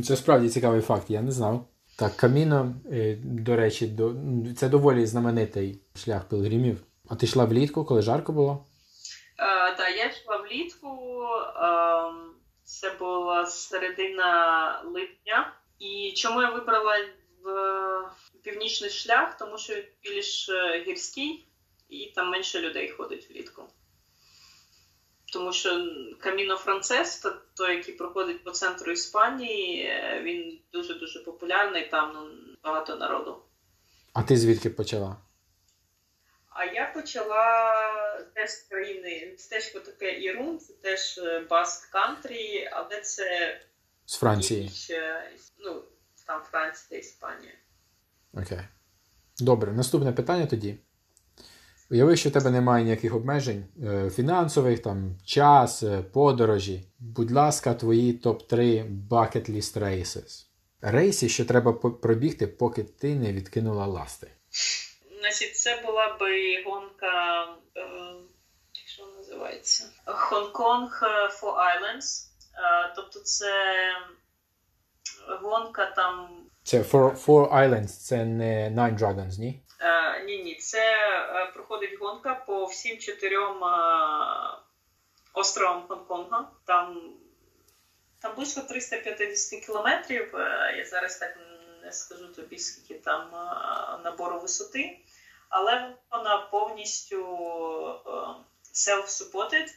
Це 0.07 0.17
справді 0.17 0.49
цікавий 0.49 0.81
факт, 0.81 1.11
я 1.11 1.23
не 1.23 1.33
знав. 1.33 1.69
Так, 1.99 2.17
Каміно, 2.17 2.75
е, 2.93 3.17
до 3.25 3.57
речі, 3.57 3.87
до... 3.87 4.15
це 4.57 4.69
доволі 4.69 5.07
знаменитий 5.07 5.83
шлях 5.95 6.29
пилгримів. 6.29 6.81
А 7.11 7.15
ти 7.15 7.27
йшла 7.27 7.45
влітку, 7.45 7.85
коли 7.85 8.03
жарко 8.03 8.33
було? 8.33 8.67
Так, 9.77 9.81
е, 9.81 9.97
я 9.97 10.07
йшла 10.07 10.37
влітку. 10.37 11.23
Е, 11.57 12.13
це 12.65 12.91
була 12.91 13.47
середина 13.47 14.83
липня. 14.85 15.53
І 15.83 16.13
чому 16.17 16.43
я 16.43 16.51
вибрала 16.51 16.97
в 17.43 18.43
північний 18.43 18.91
шлях? 18.91 19.37
Тому 19.39 19.59
що 19.59 19.75
він 19.75 19.85
більш 20.03 20.49
е, 20.49 20.85
гірський 20.87 21.47
і 21.89 22.13
там 22.15 22.31
менше 22.31 22.61
людей 22.61 22.91
ходить 22.91 23.31
влітку. 23.31 23.63
Тому 25.33 25.53
що 25.53 25.87
Каміно 26.21 26.57
Францес, 26.57 27.27
той, 27.55 27.77
який 27.77 27.95
проходить 27.95 28.45
по 28.45 28.51
центру 28.51 28.93
Іспанії, 28.93 29.85
е, 29.85 30.21
він 30.23 30.61
дуже-дуже 30.73 31.19
популярний, 31.19 31.89
там 31.89 32.13
ну, 32.15 32.55
багато 32.63 32.97
народу. 32.97 33.43
А 34.13 34.23
ти 34.23 34.37
звідки 34.37 34.71
почала? 34.71 35.17
А 36.49 36.65
я 36.65 36.93
почала 36.95 37.75
теж 38.35 38.51
з 38.51 38.63
країни 38.63 39.29
містечко 39.33 39.81
таке 39.81 40.21
Ірун, 40.21 40.59
це 40.59 40.73
теж 40.73 41.21
Баск 41.51 41.91
Кантрі, 41.91 42.71
але 42.73 43.01
це 43.01 43.61
з 44.07 44.17
Франції. 44.17 44.69
Ще, 44.69 45.31
ну, 45.59 45.83
там 46.27 46.43
Франція, 46.51 47.01
Іспанія. 47.01 47.53
Окей. 48.35 48.61
Добре, 49.41 49.73
наступне 49.73 50.13
питання 50.13 50.47
тоді. 50.47 50.79
Уяви, 51.91 52.17
що 52.17 52.29
в 52.29 52.33
тебе 52.33 52.51
немає 52.51 52.85
ніяких 52.85 53.15
обмежень 53.15 53.65
е, 53.85 54.11
фінансових, 54.11 54.83
там, 54.83 55.17
час, 55.25 55.83
е, 55.83 56.03
подорожі. 56.03 56.83
Будь 56.99 57.31
ласка, 57.31 57.75
твої 57.75 58.13
топ-3 58.13 58.89
bucket 59.09 59.51
list 59.51 59.79
races. 59.79 60.47
Рейси, 60.81 61.29
що 61.29 61.45
треба 61.45 61.73
пробігти, 61.73 62.47
поки 62.47 62.83
ти 62.83 63.15
не 63.15 63.33
відкинула 63.33 63.87
ласти. 63.87 64.31
Значить, 65.21 65.57
це 65.57 65.83
була 65.87 66.17
би 66.21 66.63
гонка, 66.67 67.45
е, 67.77 67.83
що 68.87 69.07
називається? 69.19 69.85
Хонконг 70.05 71.01
for 71.43 71.55
Islands. 71.55 72.32
Е, 72.55 72.93
тобто 72.97 73.21
це 73.21 73.53
гонка 75.41 75.87
там. 75.87 76.29
Це 76.63 76.79
Four, 76.79 77.25
Four 77.25 77.53
Islands, 77.55 77.87
це 77.87 78.25
не 78.25 78.71
Nine 78.71 78.99
Dragons, 78.99 79.39
ні? 79.39 79.63
Е, 79.81 80.25
ні, 80.25 80.43
ні, 80.43 80.55
це 80.55 80.79
е, 80.79 81.53
проходить 81.55 81.99
гонка 82.01 82.35
по 82.35 82.65
всім 82.65 82.99
чотирьом 82.99 83.61
островам 85.35 85.85
Гонконга. 85.89 86.51
Там 86.67 87.13
там 88.21 88.35
близько 88.37 88.61
350 88.61 89.65
кілометрів. 89.65 90.31
Я 90.77 90.85
зараз 90.85 91.17
так 91.17 91.39
не 91.83 91.93
скажу 91.93 92.27
тобі, 92.27 92.59
скільки 92.59 93.03
там 93.03 93.31
набору 94.05 94.41
висоти, 94.41 94.99
але 95.49 95.95
вона 96.11 96.39
повністю 96.39 97.19
self-supported. 98.75 99.69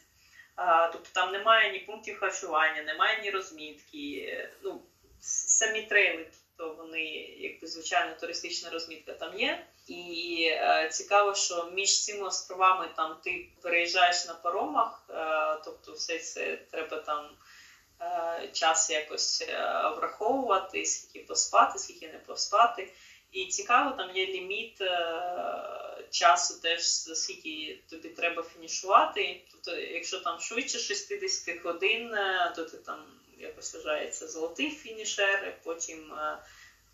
Тобто 0.92 1.08
там 1.12 1.32
немає 1.32 1.72
ні 1.72 1.78
пунктів 1.78 2.18
харчування, 2.18 2.82
немає 2.82 3.22
ні 3.22 3.30
розмітки. 3.30 4.48
Ну, 4.62 4.82
Самі 5.20 5.82
трейли, 5.82 6.26
то 6.56 6.72
вони, 6.72 7.04
якби 7.38 7.66
звичайно, 7.66 8.14
туристична 8.20 8.70
розмітка 8.70 9.12
там 9.12 9.38
є. 9.38 9.66
І 9.86 10.48
е, 10.52 10.88
цікаво, 10.92 11.34
що 11.34 11.70
між 11.74 12.04
цими 12.04 12.26
островами 12.26 12.88
там 12.96 13.16
ти 13.24 13.48
переїжджаєш 13.62 14.26
на 14.26 14.34
паромах, 14.34 15.02
е, 15.10 15.14
тобто 15.64 15.92
все 15.92 16.18
це 16.18 16.56
треба 16.56 16.96
там 16.96 17.28
е, 18.00 18.48
час 18.52 18.90
якось 18.90 19.48
враховувати, 19.96 20.86
скільки 20.86 21.26
поспати, 21.26 21.78
скільки 21.78 22.08
не 22.08 22.18
поспати. 22.18 22.92
І 23.32 23.46
цікаво, 23.46 23.90
там 23.90 24.16
є 24.16 24.26
ліміт 24.26 24.82
часу, 26.10 26.60
теж 26.60 26.82
скільки 27.14 27.80
тобі 27.90 28.08
треба 28.08 28.42
фінішувати. 28.42 29.44
Тобто, 29.50 29.76
якщо 29.76 30.20
там 30.20 30.40
швидше 30.40 30.78
60 30.78 31.62
годин, 31.62 32.14
е, 32.14 32.52
то 32.56 32.64
ти 32.64 32.76
там 32.76 33.04
якось 33.38 33.74
вважається 33.74 34.28
золотий 34.28 34.70
фінішер, 34.70 35.58
потім 35.62 36.12
е, 36.12 36.38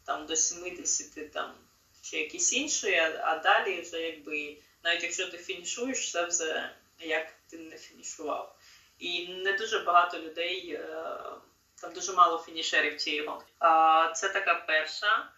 там 0.06 0.26
до 0.26 0.36
70 0.36 1.32
там 1.32 1.54
чи 2.02 2.18
якісь 2.18 2.52
інші, 2.52 2.94
а 3.24 3.38
далі 3.38 3.80
вже 3.80 4.00
якби 4.00 4.56
навіть 4.84 5.02
якщо 5.02 5.26
ти 5.26 5.38
фінішуєш, 5.38 6.12
це 6.12 6.26
вже 6.26 6.70
як 7.00 7.32
ти 7.50 7.58
не 7.58 7.76
фінішував. 7.76 8.56
І 8.98 9.28
не 9.28 9.52
дуже 9.52 9.78
багато 9.78 10.18
людей, 10.18 10.80
там 11.80 11.92
дуже 11.94 12.12
мало 12.12 12.38
фінішерів 12.38 12.96
цієї 12.96 13.26
гонки. 13.26 13.46
Це 14.14 14.28
така 14.28 14.54
перша 14.54 15.30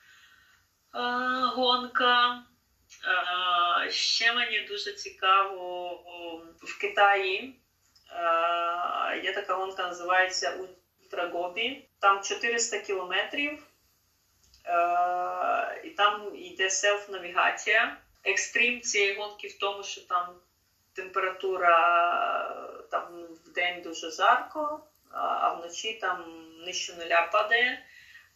гонка. 1.55 2.45
Ще 3.91 4.33
мені 4.33 4.61
дуже 4.61 4.93
цікаво 4.93 5.95
в 6.63 6.79
Китаї. 6.81 7.61
Є 9.25 9.33
така 9.35 9.55
гонка, 9.55 9.83
називається 9.83 10.59
Ультрагобі. 11.03 11.89
Там 12.01 12.23
400 12.23 12.79
кілометрів, 12.79 13.67
і 15.85 15.91
там 15.91 16.37
йде 16.37 16.69
селф-навігація. 16.69 17.97
Екстрім 18.25 18.81
цієї 18.81 19.15
гонки 19.15 19.49
в 19.49 19.59
тому, 19.59 19.83
що 19.83 20.01
там 20.01 20.35
температура 20.93 21.77
там 22.91 23.27
в 23.45 23.53
день 23.53 23.83
дуже 23.83 24.11
жарко, 24.11 24.81
а 25.11 25.55
вночі 25.55 25.93
там 25.93 26.45
нижче 26.67 26.95
нуля 26.95 27.29
падає. 27.33 27.87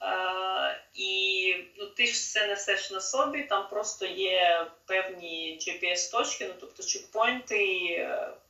Uh, 0.00 0.74
і 0.94 1.54
ну, 1.76 1.86
ти 1.86 2.06
ж 2.06 2.12
все 2.12 2.46
несеш 2.46 2.90
на 2.90 3.00
собі, 3.00 3.42
там 3.42 3.68
просто 3.68 4.06
є 4.06 4.66
певні 4.86 5.60
GPS-точки, 5.60 6.48
ну 6.48 6.54
тобто 6.60 6.82
чекпоінти, 6.82 7.64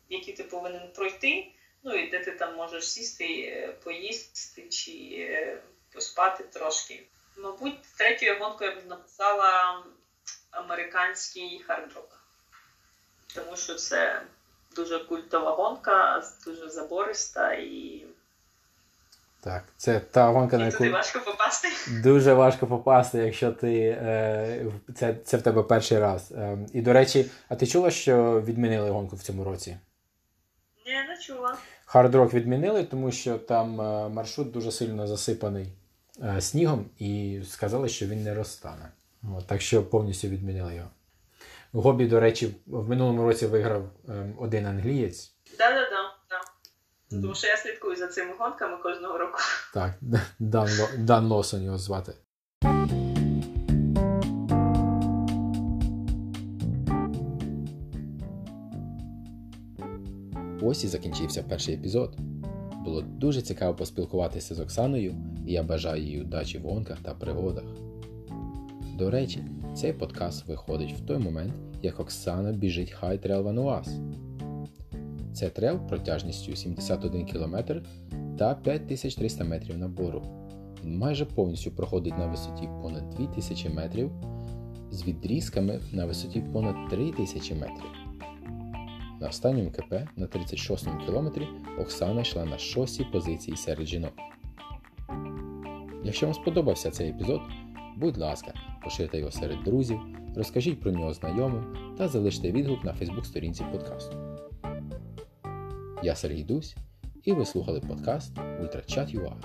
які 0.09 0.33
ти 0.33 0.45
повинен 0.45 0.89
пройти, 0.95 1.53
ну 1.83 1.95
і 1.95 2.11
де 2.11 2.19
ти 2.25 2.33
там 2.33 2.57
можеш 2.57 2.91
сісти, 2.91 3.75
поїсти 3.85 4.69
чи 4.69 5.59
поспати 5.93 6.45
трошки. 6.45 7.03
Мабуть, 7.37 7.83
третьою 7.99 8.39
гонкою 8.39 8.71
я 8.71 8.81
б 8.81 8.87
написала 8.87 9.83
американський 10.51 11.63
Hardrock, 11.67 12.21
тому 13.35 13.57
що 13.57 13.75
це 13.75 14.23
дуже 14.77 14.99
культова 14.99 15.51
гонка, 15.51 16.25
дуже 16.45 16.69
забориста 16.69 17.53
і. 17.53 18.08
Так, 19.41 19.65
це 19.77 20.01
та 20.01 20.29
гонка, 20.29 20.59
на 20.59 20.65
яку 20.65 20.79
туди 20.79 20.91
важко 20.91 21.21
попасти. 21.21 21.69
Дуже 22.03 22.35
важко 22.35 22.67
попасти, 22.67 23.19
якщо 23.19 23.53
ти 23.53 23.79
е, 24.03 24.67
це 24.95 25.15
це 25.25 25.37
в 25.37 25.43
тебе 25.43 25.63
перший 25.63 25.99
раз. 25.99 26.33
Е, 26.33 26.59
і 26.73 26.81
до 26.81 26.93
речі, 26.93 27.31
а 27.49 27.57
ти 27.57 27.67
чула, 27.67 27.91
що 27.91 28.41
відмінили 28.41 28.91
гонку 28.91 29.17
в 29.17 29.23
цьому 29.23 29.45
році? 29.45 29.77
Ні, 30.87 30.93
не 31.09 31.19
чула. 31.19 31.57
Hardrock 31.85 32.35
відмінили, 32.35 32.85
тому 32.85 33.13
що 33.13 33.39
там 33.39 33.81
е, 33.81 34.09
маршрут 34.09 34.51
дуже 34.51 34.73
сильно 34.73 35.07
засипаний 35.07 35.73
е, 36.23 36.41
снігом, 36.41 36.87
і 36.99 37.41
сказали, 37.51 37.89
що 37.89 38.07
він 38.07 38.23
не 38.23 38.35
розтане. 38.35 38.93
От, 39.37 39.47
Так 39.47 39.61
що 39.61 39.83
повністю 39.83 40.29
відмінили 40.29 40.75
його. 40.75 40.89
Гобі, 41.73 42.07
до 42.07 42.21
речі, 42.21 42.57
в 42.67 42.89
минулому 42.89 43.23
році 43.23 43.47
виграв 43.47 43.83
ем, 44.09 44.35
один 44.39 44.67
англієць. 44.67 45.33
Так, 45.59 45.75
так. 45.75 45.88
Тому 47.11 47.35
що 47.35 47.47
я 47.47 47.57
слідкую 47.57 47.97
за 47.97 48.07
цими 48.07 48.35
гонками 48.39 48.77
кожного 48.77 49.19
року. 49.19 49.39
Так, 49.75 49.93
Дан, 50.39 50.69
Дан 50.99 51.27
Лосон 51.27 51.63
його 51.63 51.79
звати. 51.79 52.13
Ось 60.63 60.85
і 60.85 60.89
закінчився 60.89 61.43
перший 61.43 61.75
епізод. 61.75 62.17
Було 62.85 63.03
дуже 63.03 63.43
цікаво 63.43 63.75
поспілкуватися 63.75 64.55
з 64.55 64.61
Оксаною, 64.61 65.15
і 65.47 65.53
я 65.53 65.63
бажаю 65.63 66.03
їй 66.03 66.21
удачі 66.21 66.59
в 66.59 66.63
гонках 66.63 66.99
та 67.03 67.15
пригодах. 67.15 67.65
До 68.99 69.11
речі, 69.11 69.45
цей 69.77 69.93
подкаст 69.93 70.49
виходить 70.49 70.93
в 70.93 71.07
той 71.07 71.19
момент, 71.19 71.53
як 71.83 72.01
Оксана 72.01 72.53
біжить 72.53 72.97
High 73.03 73.27
Trail 73.27 73.43
Vanuas. 73.43 74.19
Це 75.39 75.51
трел 75.51 75.79
протяжністю 75.79 76.57
71 76.57 77.27
км 77.27 77.57
та 78.39 78.55
5300 78.55 79.45
метрів 79.45 79.79
набору. 79.79 80.23
Він 80.85 80.99
майже 80.99 81.25
повністю 81.25 81.71
проходить 81.71 82.19
на 82.19 82.27
висоті 82.27 82.69
понад 82.83 83.11
2000 83.11 83.69
метрів 83.69 84.11
з 84.91 85.07
відрізками 85.07 85.81
на 85.93 86.07
висоті 86.07 86.41
понад 86.53 86.75
3000 86.91 87.55
метрів. 87.55 87.91
На 89.21 89.29
останньому 89.29 89.71
КП 89.71 89.93
на 90.17 90.27
36-му 90.27 91.07
кілометрі 91.07 91.47
Оксана 91.81 92.21
йшла 92.21 92.45
на 92.45 92.59
шостій 92.59 93.07
позиції 93.13 93.57
серед 93.57 93.87
жінок. 93.87 94.13
Якщо 96.05 96.27
вам 96.27 96.35
сподобався 96.35 96.91
цей 96.91 97.11
епізод, 97.11 97.41
будь 97.97 98.19
ласка, 98.19 98.55
поширте 98.85 99.19
його 99.19 99.31
серед 99.31 99.63
друзів, 99.65 100.01
розкажіть 100.37 100.81
про 100.81 100.91
нього 100.91 101.13
знайомим 101.13 101.77
та 101.99 102.09
залиште 102.09 102.53
відгук 102.53 102.85
на 102.85 102.93
Фейсбук-сторінці 102.93 103.65
подкасту. 103.73 104.28
Я 106.03 106.15
Сергій 106.15 106.45
Дусь, 106.45 106.77
і 107.25 107.33
ви 107.33 107.45
слухали 107.47 107.81
подкаст 107.81 108.33
Ультрачат 108.61 109.15
ЮА. 109.15 109.37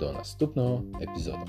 До 0.00 0.12
наступного 0.12 0.84
епізоду. 1.02 1.46